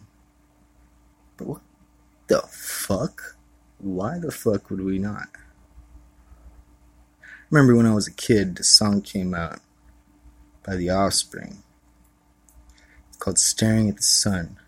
But 1.37 1.47
what 1.47 1.61
the 2.27 2.41
fuck? 2.41 3.37
Why 3.79 4.19
the 4.19 4.31
fuck 4.31 4.69
would 4.69 4.81
we 4.81 4.99
not? 4.99 5.29
remember 7.49 7.75
when 7.75 7.87
I 7.87 7.95
was 7.95 8.07
a 8.07 8.11
kid, 8.11 8.57
the 8.57 8.63
song 8.63 9.01
came 9.01 9.33
out 9.33 9.59
by 10.69 10.75
The 10.75 10.91
Offspring. 10.91 11.63
It's 13.07 13.17
called 13.17 13.39
Staring 13.39 13.89
at 13.89 13.97
the 13.97 14.03
Sun. 14.03 14.59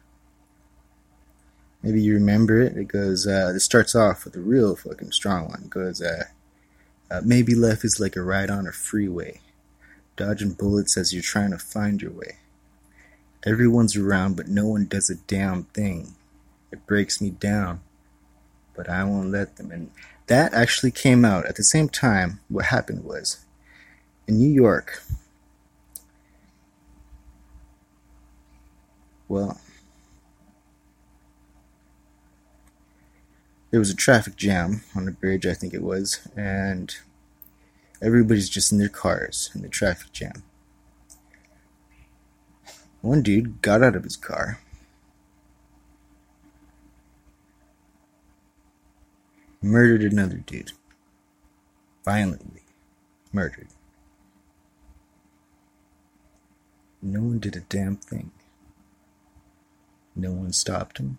Maybe 1.84 2.02
you 2.02 2.16
remember 2.16 2.60
it. 2.60 2.76
It 2.76 2.88
goes, 2.88 3.28
uh, 3.28 3.54
it 3.56 3.60
starts 3.60 3.93
off 3.93 4.26
with 4.26 4.36
a 4.36 4.39
real 4.39 4.76
fucking 4.76 5.12
strong 5.12 5.49
one. 5.49 5.64
It 5.66 5.70
goes, 5.70 6.02
uh, 6.02 6.24
uh, 7.12 7.22
maybe 7.24 7.54
life 7.54 7.86
is 7.86 7.99
like 7.99 8.16
a 8.16 8.24
ride 8.24 8.49
on 8.49 8.66
a 8.66 8.72
freeway, 8.72 9.41
dodging 10.16 10.54
bullets 10.54 10.97
as 10.97 11.14
you're 11.14 11.22
trying 11.22 11.52
to 11.52 11.60
find 11.60 12.02
your 12.02 12.12
way. 12.12 12.38
Everyone's 13.45 13.95
around, 13.95 14.36
but 14.36 14.47
no 14.47 14.66
one 14.66 14.88
does 14.88 15.12
a 15.12 15.16
damn 15.28 15.66
thing. 15.66 16.16
It 16.72 16.88
breaks 16.88 17.22
me 17.22 17.30
down, 17.30 17.82
but 18.76 18.89
I 18.89 19.04
won't 19.04 19.30
let 19.30 19.58
them. 19.58 19.70
And 19.70 19.91
that 20.26 20.56
actually 20.56 20.91
came 20.91 21.24
out 21.24 21.45
at 21.45 21.58
the 21.58 21.64
same 21.64 21.89
time. 21.89 22.39
What 22.49 22.66
happened 22.66 23.04
was 23.04 23.45
in 24.28 24.39
New 24.39 24.49
York. 24.49 25.04
Well, 29.32 29.61
there 33.69 33.79
was 33.79 33.89
a 33.89 33.95
traffic 33.95 34.36
jam 34.36 34.84
on 34.93 35.05
the 35.05 35.11
bridge, 35.11 35.45
I 35.45 35.53
think 35.53 35.73
it 35.73 35.82
was, 35.82 36.27
and 36.36 36.93
everybody's 38.01 38.49
just 38.49 38.73
in 38.73 38.77
their 38.77 38.89
cars 38.89 39.49
in 39.55 39.61
the 39.61 39.69
traffic 39.69 40.11
jam. 40.11 40.43
One 42.99 43.21
dude 43.21 43.61
got 43.61 43.82
out 43.82 43.95
of 43.95 44.03
his 44.03 44.17
car. 44.17 44.59
Murdered 49.61 50.03
another 50.03 50.39
dude. 50.39 50.73
Violently 52.03 52.63
murdered. 53.32 53.69
No 57.01 57.21
one 57.21 57.39
did 57.39 57.55
a 57.55 57.61
damn 57.61 57.95
thing. 57.95 58.32
No 60.22 60.32
one 60.32 60.53
stopped 60.53 60.99
him. 60.99 61.17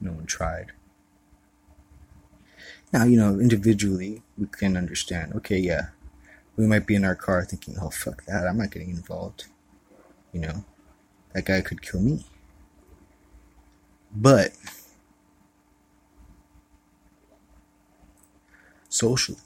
No 0.00 0.12
one 0.12 0.26
tried. 0.26 0.70
Now, 2.92 3.02
you 3.04 3.16
know, 3.16 3.40
individually, 3.40 4.22
we 4.38 4.46
can 4.46 4.76
understand, 4.76 5.32
okay, 5.34 5.58
yeah, 5.58 5.88
we 6.56 6.66
might 6.66 6.86
be 6.86 6.94
in 6.94 7.04
our 7.04 7.16
car 7.16 7.44
thinking, 7.44 7.76
oh, 7.82 7.90
fuck 7.90 8.24
that, 8.26 8.46
I'm 8.46 8.58
not 8.58 8.70
getting 8.70 8.90
involved. 8.90 9.46
You 10.32 10.40
know, 10.40 10.64
that 11.32 11.46
guy 11.46 11.62
could 11.62 11.82
kill 11.82 12.00
me. 12.00 12.24
But, 14.14 14.52
socially, 18.88 19.38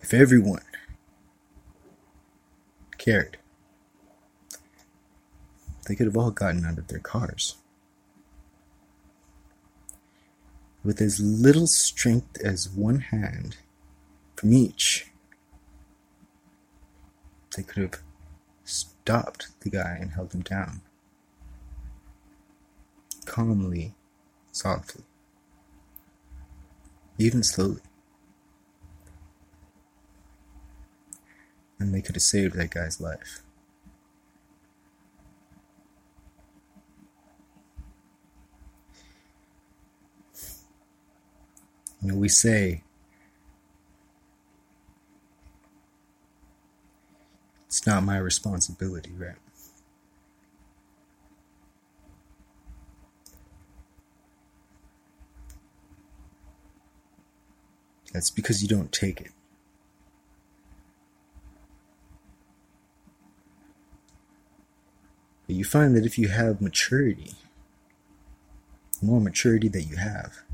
if 0.00 0.12
everyone 0.12 0.64
cared, 2.98 3.38
they 5.86 5.94
could 5.94 6.06
have 6.06 6.16
all 6.16 6.30
gotten 6.30 6.64
out 6.64 6.78
of 6.78 6.88
their 6.88 6.98
cars. 6.98 7.56
with 10.86 11.00
as 11.00 11.18
little 11.18 11.66
strength 11.66 12.40
as 12.44 12.68
one 12.68 13.00
hand 13.00 13.56
from 14.36 14.52
each. 14.52 15.10
They 17.56 17.64
could 17.64 17.82
have 17.82 18.02
stopped 18.62 19.48
the 19.60 19.70
guy 19.70 19.98
and 20.00 20.12
held 20.12 20.32
him 20.32 20.42
down. 20.42 20.82
Calmly, 23.24 23.96
softly, 24.52 25.02
even 27.18 27.42
slowly. 27.42 27.80
And 31.80 31.92
they 31.92 32.00
could 32.00 32.14
have 32.14 32.22
saved 32.22 32.54
that 32.54 32.70
guy's 32.70 33.00
life. 33.00 33.40
You 42.02 42.12
know, 42.12 42.14
we 42.14 42.28
say 42.28 42.82
it's 47.66 47.86
not 47.86 48.02
my 48.02 48.18
responsibility, 48.18 49.12
right? 49.18 49.36
That's 58.12 58.30
because 58.30 58.62
you 58.62 58.68
don't 58.68 58.92
take 58.92 59.20
it. 59.20 59.30
But 65.46 65.54
you 65.54 65.64
find 65.64 65.94
that 65.94 66.06
if 66.06 66.18
you 66.18 66.28
have 66.28 66.62
maturity, 66.62 67.34
the 69.00 69.06
more 69.06 69.20
maturity 69.20 69.68
that 69.68 69.82
you 69.82 69.96
have, 69.96 70.45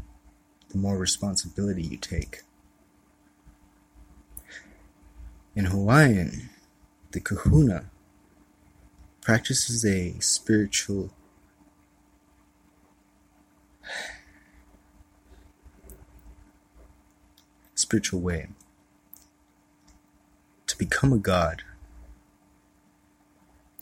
the 0.72 0.78
more 0.78 0.96
responsibility 0.96 1.82
you 1.82 1.98
take. 1.98 2.42
In 5.54 5.66
Hawaiian, 5.66 6.48
the 7.10 7.20
kahuna 7.20 7.90
practices 9.20 9.84
a 9.84 10.18
spiritual 10.20 11.10
spiritual 17.74 18.20
way 18.20 18.48
to 20.66 20.78
become 20.78 21.12
a 21.12 21.18
god. 21.18 21.62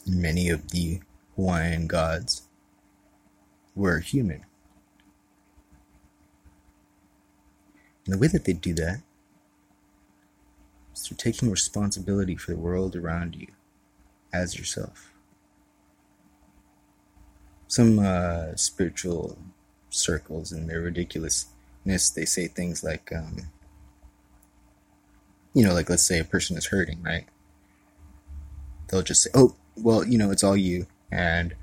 Many 0.04 0.48
of 0.48 0.70
the 0.70 1.00
Hawaiian 1.36 1.86
gods 1.86 2.42
were 3.76 4.00
human. 4.00 4.44
And 8.10 8.18
the 8.18 8.20
way 8.20 8.26
that 8.26 8.44
they 8.44 8.54
do 8.54 8.74
that 8.74 9.02
is 10.92 11.06
through 11.06 11.16
taking 11.16 11.48
responsibility 11.48 12.34
for 12.34 12.50
the 12.50 12.56
world 12.58 12.96
around 12.96 13.36
you 13.36 13.46
as 14.32 14.58
yourself. 14.58 15.12
Some 17.68 18.00
uh, 18.00 18.56
spiritual 18.56 19.38
circles 19.90 20.50
and 20.50 20.68
their 20.68 20.80
ridiculousness, 20.80 22.10
they 22.10 22.24
say 22.24 22.48
things 22.48 22.82
like, 22.82 23.12
um, 23.14 23.42
you 25.54 25.64
know, 25.64 25.72
like 25.72 25.88
let's 25.88 26.04
say 26.04 26.18
a 26.18 26.24
person 26.24 26.56
is 26.56 26.66
hurting, 26.66 27.00
right? 27.04 27.26
They'll 28.88 29.02
just 29.02 29.22
say, 29.22 29.30
oh, 29.34 29.54
well, 29.76 30.04
you 30.04 30.18
know, 30.18 30.32
it's 30.32 30.42
all 30.42 30.56
you, 30.56 30.88
and 31.12 31.54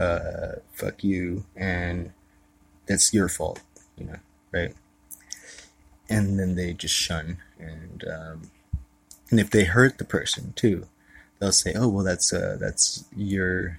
uh, 0.00 0.54
fuck 0.72 1.04
you, 1.04 1.44
and 1.54 2.12
that's 2.86 3.14
your 3.14 3.28
fault, 3.28 3.60
you 3.96 4.06
know, 4.06 4.18
right? 4.50 4.74
And 6.12 6.38
then 6.38 6.54
they 6.54 6.72
just 6.72 6.94
shun, 6.94 7.38
and 7.58 8.04
um, 8.04 8.50
and 9.30 9.40
if 9.40 9.50
they 9.50 9.64
hurt 9.64 9.98
the 9.98 10.04
person 10.04 10.52
too, 10.54 10.86
they'll 11.38 11.52
say, 11.52 11.72
oh, 11.74 11.88
well, 11.88 12.04
that's 12.04 12.32
uh, 12.32 12.56
that's 12.60 13.04
your 13.16 13.78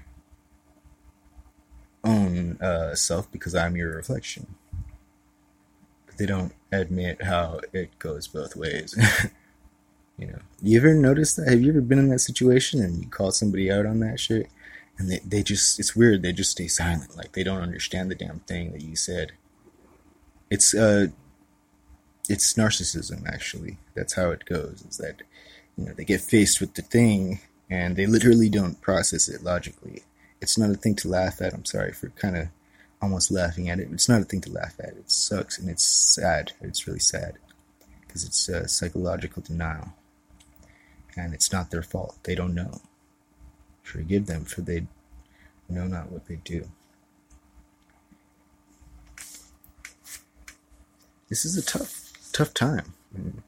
own 2.04 2.58
uh, 2.62 2.96
self 2.96 3.32
because 3.32 3.56
I'm 3.56 3.76
your 3.76 3.96
reflection. 3.96 4.56
But 6.06 6.18
they 6.18 6.26
don't 6.26 6.54
admit 6.72 7.24
how 7.24 7.62
it 7.72 7.98
goes 8.00 8.28
both 8.28 8.56
ways. 8.56 8.96
you 10.18 10.28
know, 10.28 10.40
you 10.62 10.78
ever 10.78 10.94
noticed 10.94 11.38
that? 11.38 11.48
Have 11.48 11.62
you 11.62 11.70
ever 11.70 11.82
been 11.82 12.00
in 12.00 12.10
that 12.10 12.20
situation 12.20 12.82
and 12.82 13.02
you 13.02 13.10
call 13.10 13.32
somebody 13.32 13.72
out 13.72 13.86
on 13.86 14.00
that 14.00 14.20
shit? 14.20 14.50
And 14.98 15.10
they, 15.10 15.20
they 15.26 15.44
just, 15.44 15.80
it's 15.80 15.96
weird. 15.96 16.22
They 16.22 16.34
just 16.34 16.52
stay 16.52 16.68
silent. 16.68 17.16
Like 17.18 17.32
they 17.32 17.44
don't 17.44 17.62
understand 17.62 18.12
the 18.12 18.16
damn 18.16 18.40
thing 18.42 18.72
that 18.74 18.82
you 18.82 18.96
said. 18.96 19.32
It's, 20.50 20.76
uh, 20.76 21.08
it's 22.30 22.54
narcissism 22.54 23.28
actually. 23.28 23.78
That's 23.96 24.14
how 24.14 24.32
it 24.32 24.46
goes. 24.46 24.84
Is 24.90 24.98
that, 24.98 25.22
you 25.78 25.86
know, 25.86 25.94
they 25.94 26.06
get 26.06 26.22
faced 26.22 26.62
with 26.62 26.74
the 26.76 26.82
thing 26.82 27.40
and 27.70 27.96
they 27.96 28.06
literally 28.06 28.50
don't 28.50 28.82
process 28.82 29.28
it 29.28 29.44
logically 29.44 30.04
it's 30.44 30.58
not 30.58 30.70
a 30.70 30.76
thing 30.76 30.94
to 30.94 31.08
laugh 31.08 31.42
at. 31.42 31.54
I'm 31.54 31.64
sorry 31.64 31.94
for 31.94 32.10
kind 32.10 32.36
of 32.36 32.50
almost 33.02 33.32
laughing 33.32 33.70
at 33.70 33.80
it. 33.80 33.88
It's 33.94 34.10
not 34.10 34.22
a 34.22 34.26
thing 34.26 34.42
to 34.42 34.52
laugh 34.52 34.76
at. 34.78 34.90
It 34.90 35.10
sucks 35.10 35.58
and 35.58 35.70
it's 35.70 35.86
sad. 35.86 36.52
It's 36.60 36.86
really 36.86 37.00
sad 37.00 37.36
because 38.02 38.26
it's 38.26 38.50
uh, 38.50 38.68
psychological 38.68 39.42
denial, 39.42 39.94
and 41.16 41.34
it's 41.34 41.54
not 41.54 41.72
their 41.72 41.82
fault. 41.82 42.18
They 42.24 42.36
don't 42.36 42.54
know. 42.54 42.82
Forgive 43.84 44.26
them 44.26 44.44
for 44.44 44.62
they 44.62 44.86
know 45.70 45.88
not 45.88 46.12
what 46.12 46.28
they 46.28 46.36
do. 46.44 46.70
This 51.30 51.46
is 51.46 51.58
a 51.58 51.64
tough, 51.64 52.03
tough 52.34 52.54
time 52.54 52.94
in, 53.16 53.44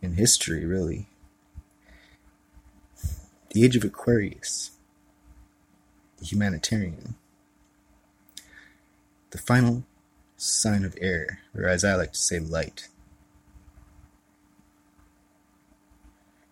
in 0.00 0.14
history, 0.14 0.64
really. 0.64 1.06
The 3.50 3.64
age 3.64 3.76
of 3.76 3.84
Aquarius 3.84 4.72
the 6.22 6.28
humanitarian. 6.28 7.16
The 9.30 9.38
final 9.38 9.82
sign 10.36 10.84
of 10.84 10.96
air, 11.00 11.40
or 11.54 11.66
as 11.66 11.84
I 11.84 11.94
like 11.94 12.12
to 12.12 12.18
say, 12.18 12.38
light. 12.38 12.88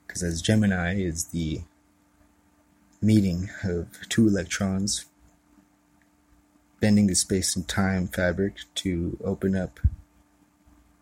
Because 0.07 0.23
as 0.23 0.43
Gemini 0.43 1.01
is 1.01 1.27
the 1.27 1.61
meeting 3.01 3.49
of 3.63 3.87
two 4.09 4.27
electrons 4.27 5.07
bending 6.81 7.07
the 7.07 7.15
space 7.15 7.55
and 7.55 7.69
time 7.69 8.09
fabric 8.09 8.55
to 8.75 9.17
open 9.23 9.55
up 9.55 9.79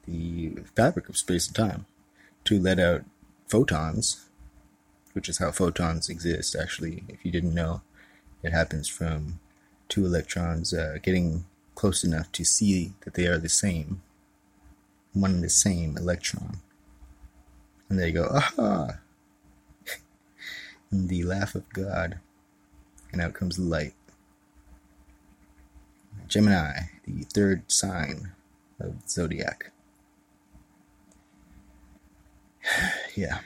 the 0.09 0.62
fabric 0.74 1.09
of 1.09 1.16
space 1.16 1.46
and 1.46 1.56
time 1.56 1.86
to 2.44 2.59
let 2.59 2.78
out 2.78 3.04
photons, 3.48 4.26
which 5.12 5.28
is 5.28 5.38
how 5.38 5.50
photons 5.50 6.09
exist, 6.09 6.56
actually, 6.59 7.04
if 7.09 7.24
you 7.24 7.30
didn't 7.30 7.54
know. 7.54 7.82
It 8.42 8.52
happens 8.52 8.88
from 8.88 9.40
two 9.88 10.06
electrons 10.06 10.72
uh, 10.72 10.98
getting 11.02 11.44
close 11.74 12.04
enough 12.04 12.30
to 12.32 12.44
see 12.44 12.92
that 13.04 13.14
they 13.14 13.26
are 13.26 13.38
the 13.38 13.48
same, 13.48 14.02
one 15.12 15.32
and 15.34 15.44
the 15.44 15.50
same 15.50 15.96
electron. 15.96 16.59
And 17.88 17.98
they 17.98 18.12
go, 18.12 18.28
aha! 18.32 18.98
the 20.92 21.24
laugh 21.24 21.54
of 21.54 21.68
God. 21.70 22.18
And 23.12 23.22
out 23.22 23.34
comes 23.34 23.56
the 23.56 23.62
light. 23.62 23.94
Gemini, 26.26 26.80
the 27.06 27.24
third 27.24 27.62
sign 27.70 28.32
of 28.78 29.09
zodiac. 29.09 29.72
yeah. 33.14 33.41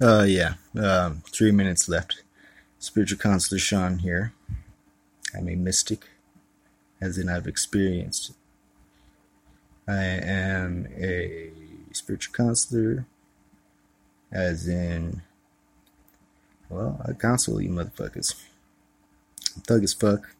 Uh, 0.00 0.24
yeah. 0.26 0.54
Um, 0.78 1.22
three 1.30 1.52
minutes 1.52 1.88
left. 1.88 2.22
Spiritual 2.78 3.18
Counselor 3.18 3.58
Sean 3.58 3.98
here. 3.98 4.32
I'm 5.34 5.48
a 5.48 5.54
mystic, 5.54 6.06
as 7.00 7.18
in 7.18 7.28
I've 7.28 7.46
experienced. 7.46 8.32
I 9.88 10.02
am 10.02 10.88
a 10.96 11.50
spiritual 11.92 12.34
counselor, 12.34 13.04
as 14.32 14.66
in, 14.66 15.22
well, 16.68 17.00
I 17.06 17.12
counsel 17.12 17.60
you 17.60 17.70
motherfuckers. 17.70 18.34
I'm 19.56 19.62
thug 19.62 19.84
as 19.84 19.92
fuck. 19.92 20.34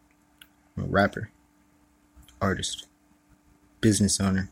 I'm 0.76 0.85
a 0.85 0.87
rapper, 0.87 1.30
artist, 2.41 2.87
business 3.80 4.20
owner, 4.20 4.49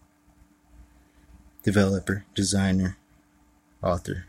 developer, 1.62 2.24
designer, 2.34 2.96
author. 3.82 4.26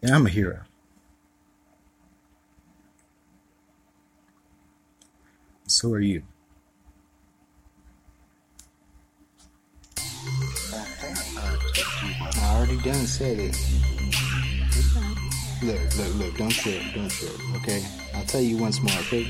And 0.00 0.12
I'm 0.14 0.26
a 0.26 0.30
hero. 0.30 0.60
So 5.66 5.92
are 5.92 6.00
you. 6.00 6.22
I 12.36 12.54
already 12.56 12.78
done 12.78 13.06
said 13.06 13.38
it. 13.38 13.56
Look, 15.60 15.96
look, 15.96 16.14
look, 16.14 16.36
don't 16.36 16.50
trip, 16.50 16.80
don't 16.94 17.10
trip, 17.10 17.32
okay? 17.56 17.84
I'll 18.14 18.24
tell 18.26 18.40
you 18.40 18.56
once 18.58 18.80
more, 18.80 18.94
okay? 19.00 19.24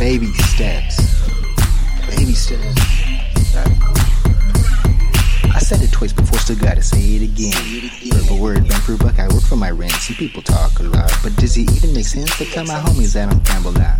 Baby 0.00 0.32
steps. 0.32 0.96
Baby 2.08 2.32
steps. 2.32 2.80
I 5.54 5.58
said 5.60 5.80
it 5.82 5.92
twice 5.92 6.12
before, 6.12 6.40
still 6.40 6.56
gotta 6.56 6.82
say 6.82 6.98
it 6.98 7.22
again. 7.22 8.10
Word 8.10 8.26
for 8.26 8.40
word, 8.40 8.68
bang 8.68 8.80
for 8.80 8.96
buck, 8.96 9.20
I 9.20 9.28
work 9.28 9.44
for 9.44 9.54
my 9.54 9.70
rent. 9.70 9.92
Some 9.92 10.16
people 10.16 10.42
talk 10.42 10.80
a 10.80 10.82
lot, 10.82 11.12
but 11.22 11.36
does 11.36 11.56
it 11.56 11.70
even 11.70 11.94
make 11.94 12.06
sense 12.06 12.36
to 12.38 12.46
tell 12.46 12.64
my 12.64 12.74
homies 12.80 13.14
that 13.14 13.32
I'm 13.32 13.38
gamble 13.44 13.72
now? 13.72 13.96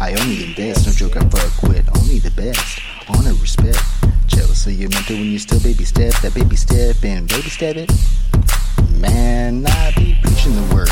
I 0.00 0.12
only 0.14 0.44
invest, 0.44 0.88
no 0.88 0.92
joke, 0.92 1.16
I 1.16 1.28
fuck 1.28 1.62
with 1.62 1.88
only 1.96 2.18
the 2.18 2.32
best. 2.32 2.80
Honor, 3.08 3.32
respect. 3.34 3.78
Jealous 4.26 4.64
so 4.64 4.70
you 4.70 4.88
mental 4.88 5.16
when 5.16 5.26
you 5.26 5.38
still 5.38 5.60
baby 5.60 5.84
step, 5.84 6.12
that 6.22 6.34
baby 6.34 6.56
step 6.56 6.96
and 7.04 7.28
baby 7.28 7.48
step 7.48 7.76
it. 7.76 7.90
Man, 8.98 9.66
I 9.66 9.92
be 9.96 10.18
preaching 10.22 10.54
the 10.56 10.74
word. 10.74 10.88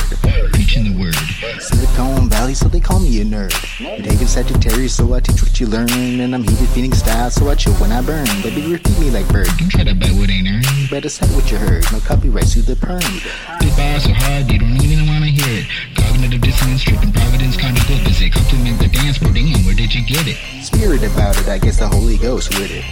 Preaching 0.52 0.84
the 0.84 1.00
word. 1.00 1.14
Silicon 1.60 2.28
Valley, 2.28 2.54
so 2.54 2.68
they 2.68 2.80
call 2.80 3.00
me 3.00 3.20
a 3.20 3.24
nerd. 3.24 3.52
David 3.78 4.28
Sagittarius, 4.28 4.94
so 4.94 5.12
I 5.14 5.20
teach 5.20 5.42
what 5.42 5.58
you 5.58 5.66
learn. 5.66 5.90
And 5.90 6.34
I'm 6.34 6.42
heated, 6.42 6.68
feeling 6.68 6.92
style, 6.92 7.30
so 7.30 7.48
I 7.48 7.54
chill 7.54 7.72
when 7.74 7.92
I 7.92 8.02
burn. 8.02 8.26
Baby, 8.42 8.72
repeat 8.72 8.98
me 8.98 9.10
like 9.10 9.26
bird. 9.28 9.48
Don't 9.58 9.70
try 9.70 9.84
to 9.84 9.94
buy 9.94 10.08
what 10.08 10.30
ain't 10.30 10.48
earned. 10.48 10.90
Better 10.90 11.08
set 11.08 11.30
what 11.30 11.50
you 11.50 11.56
heard. 11.56 11.84
No 11.92 12.00
copyright 12.00 12.46
to 12.48 12.62
the 12.62 12.76
perm. 12.76 13.00
The 13.00 13.72
bars 13.76 14.04
so 14.04 14.12
hard, 14.12 14.50
you 14.50 14.58
don't 14.58 14.82
even 14.82 15.06
wanna 15.06 15.26
hear 15.26 15.64
it. 15.64 16.03
Cognitive 16.14 16.42
dissonance, 16.42 16.84
tripping 16.84 17.10
providence, 17.10 17.56
conjugal 17.56 17.98
physics. 18.04 18.36
Compliment 18.36 18.78
the 18.78 18.86
dance, 18.86 19.18
but 19.18 19.34
damn, 19.34 19.64
where 19.64 19.74
did 19.74 19.92
you 19.92 20.06
get 20.06 20.28
it? 20.28 20.36
Spirit 20.62 21.02
about 21.02 21.36
it, 21.36 21.48
I 21.48 21.58
guess 21.58 21.80
the 21.80 21.88
Holy 21.88 22.16
Ghost 22.18 22.50
with 22.50 22.70
it. 22.70 22.84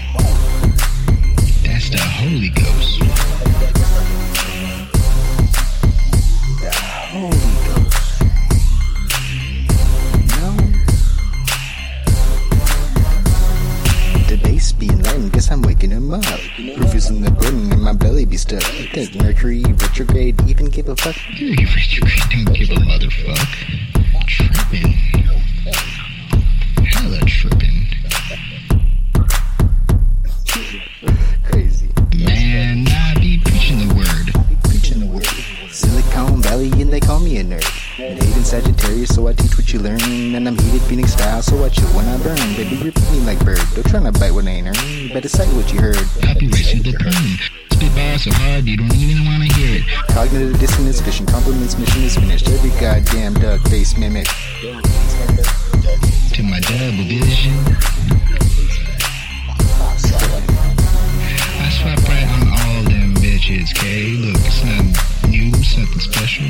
That's 1.63 1.89
the 1.89 1.99
Holy 1.99 2.49
Ghost. 2.49 2.99
Holy 7.13 7.52
I'm 15.53 15.61
waking 15.61 15.91
him 15.91 16.15
up. 16.15 16.25
Is 16.95 17.11
in 17.11 17.21
the 17.21 17.31
pudding 17.31 17.71
and 17.73 17.83
my 17.83 17.93
belly 17.93 18.25
be 18.25 18.39
stuck. 18.39 18.63
Think 18.63 19.15
Mercury 19.17 19.63
retrograde 19.63 20.41
even 20.49 20.65
give 20.71 20.89
a 20.89 20.97
fuck? 20.97 21.15
Mercury 21.29 21.67
retrograde 21.67 22.47
don't 22.47 22.55
give 22.55 22.71
a 22.71 22.81
motherfuck. 22.81 23.49
Tripping. 24.27 24.93
Hella 26.87 27.21
tripping. 27.27 27.82
Burning 41.03 41.19
style, 41.19 41.43
so 41.43 41.57
watch 41.57 41.79
it 41.79 41.85
when 41.95 42.07
I 42.07 42.17
burn. 42.23 42.37
Baby, 42.57 42.77
rip 42.83 42.97
me 43.11 43.19
like 43.21 43.39
bird. 43.45 43.61
Don't 43.75 43.87
try 43.87 44.03
to 44.03 44.13
bite 44.13 44.33
what 44.33 44.47
I 44.47 44.51
ain't 44.51 44.69
earned. 44.69 44.83
You 44.83 45.13
better 45.13 45.29
say 45.29 45.47
what 45.57 45.73
you 45.73 45.81
heard. 45.81 45.97
Copyright 46.23 46.65
to 46.67 46.83
the 46.83 46.93
perm. 46.99 47.39
Spit 47.73 47.95
bars 47.95 48.23
so 48.25 48.33
hard 48.33 48.65
you 48.65 48.77
don't 48.77 48.93
even 48.95 49.25
wanna 49.25 49.47
hear 49.55 49.81
it. 49.81 49.87
Cognitive 50.09 50.59
dissonance, 50.59 51.01
fishing 51.01 51.27
compliments, 51.27 51.79
mission 51.79 52.03
is 52.03 52.17
finished. 52.17 52.49
Every 52.49 52.71
goddamn 52.81 53.35
duck 53.35 53.61
face 53.69 53.97
mimic. 53.97 54.27
To 54.27 54.33
my 56.43 56.59
double 56.61 57.05
vision. 57.05 57.53
I 61.59 61.69
swipe 61.71 62.09
right 62.09 62.29
on 62.31 62.49
all 62.49 62.83
them 62.85 63.15
bitches, 63.17 63.75
K. 63.75 64.17
Look, 64.23 64.41
it's 64.47 64.63
not 64.65 64.85
new, 65.31 65.51
it's 65.55 65.77
nothing 65.77 66.01
special. 66.01 66.47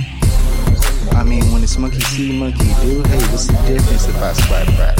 I 1.14 1.24
mean, 1.24 1.44
when 1.52 1.62
it's 1.62 1.76
monkey 1.78 2.00
see, 2.00 2.38
monkey 2.38 2.64
do. 2.80 3.02
Hey, 3.04 3.18
what's 3.30 3.46
the 3.46 3.52
difference 3.66 4.08
if 4.08 4.16
I 4.16 4.32
swipe 4.32 4.68
right? 4.78 4.98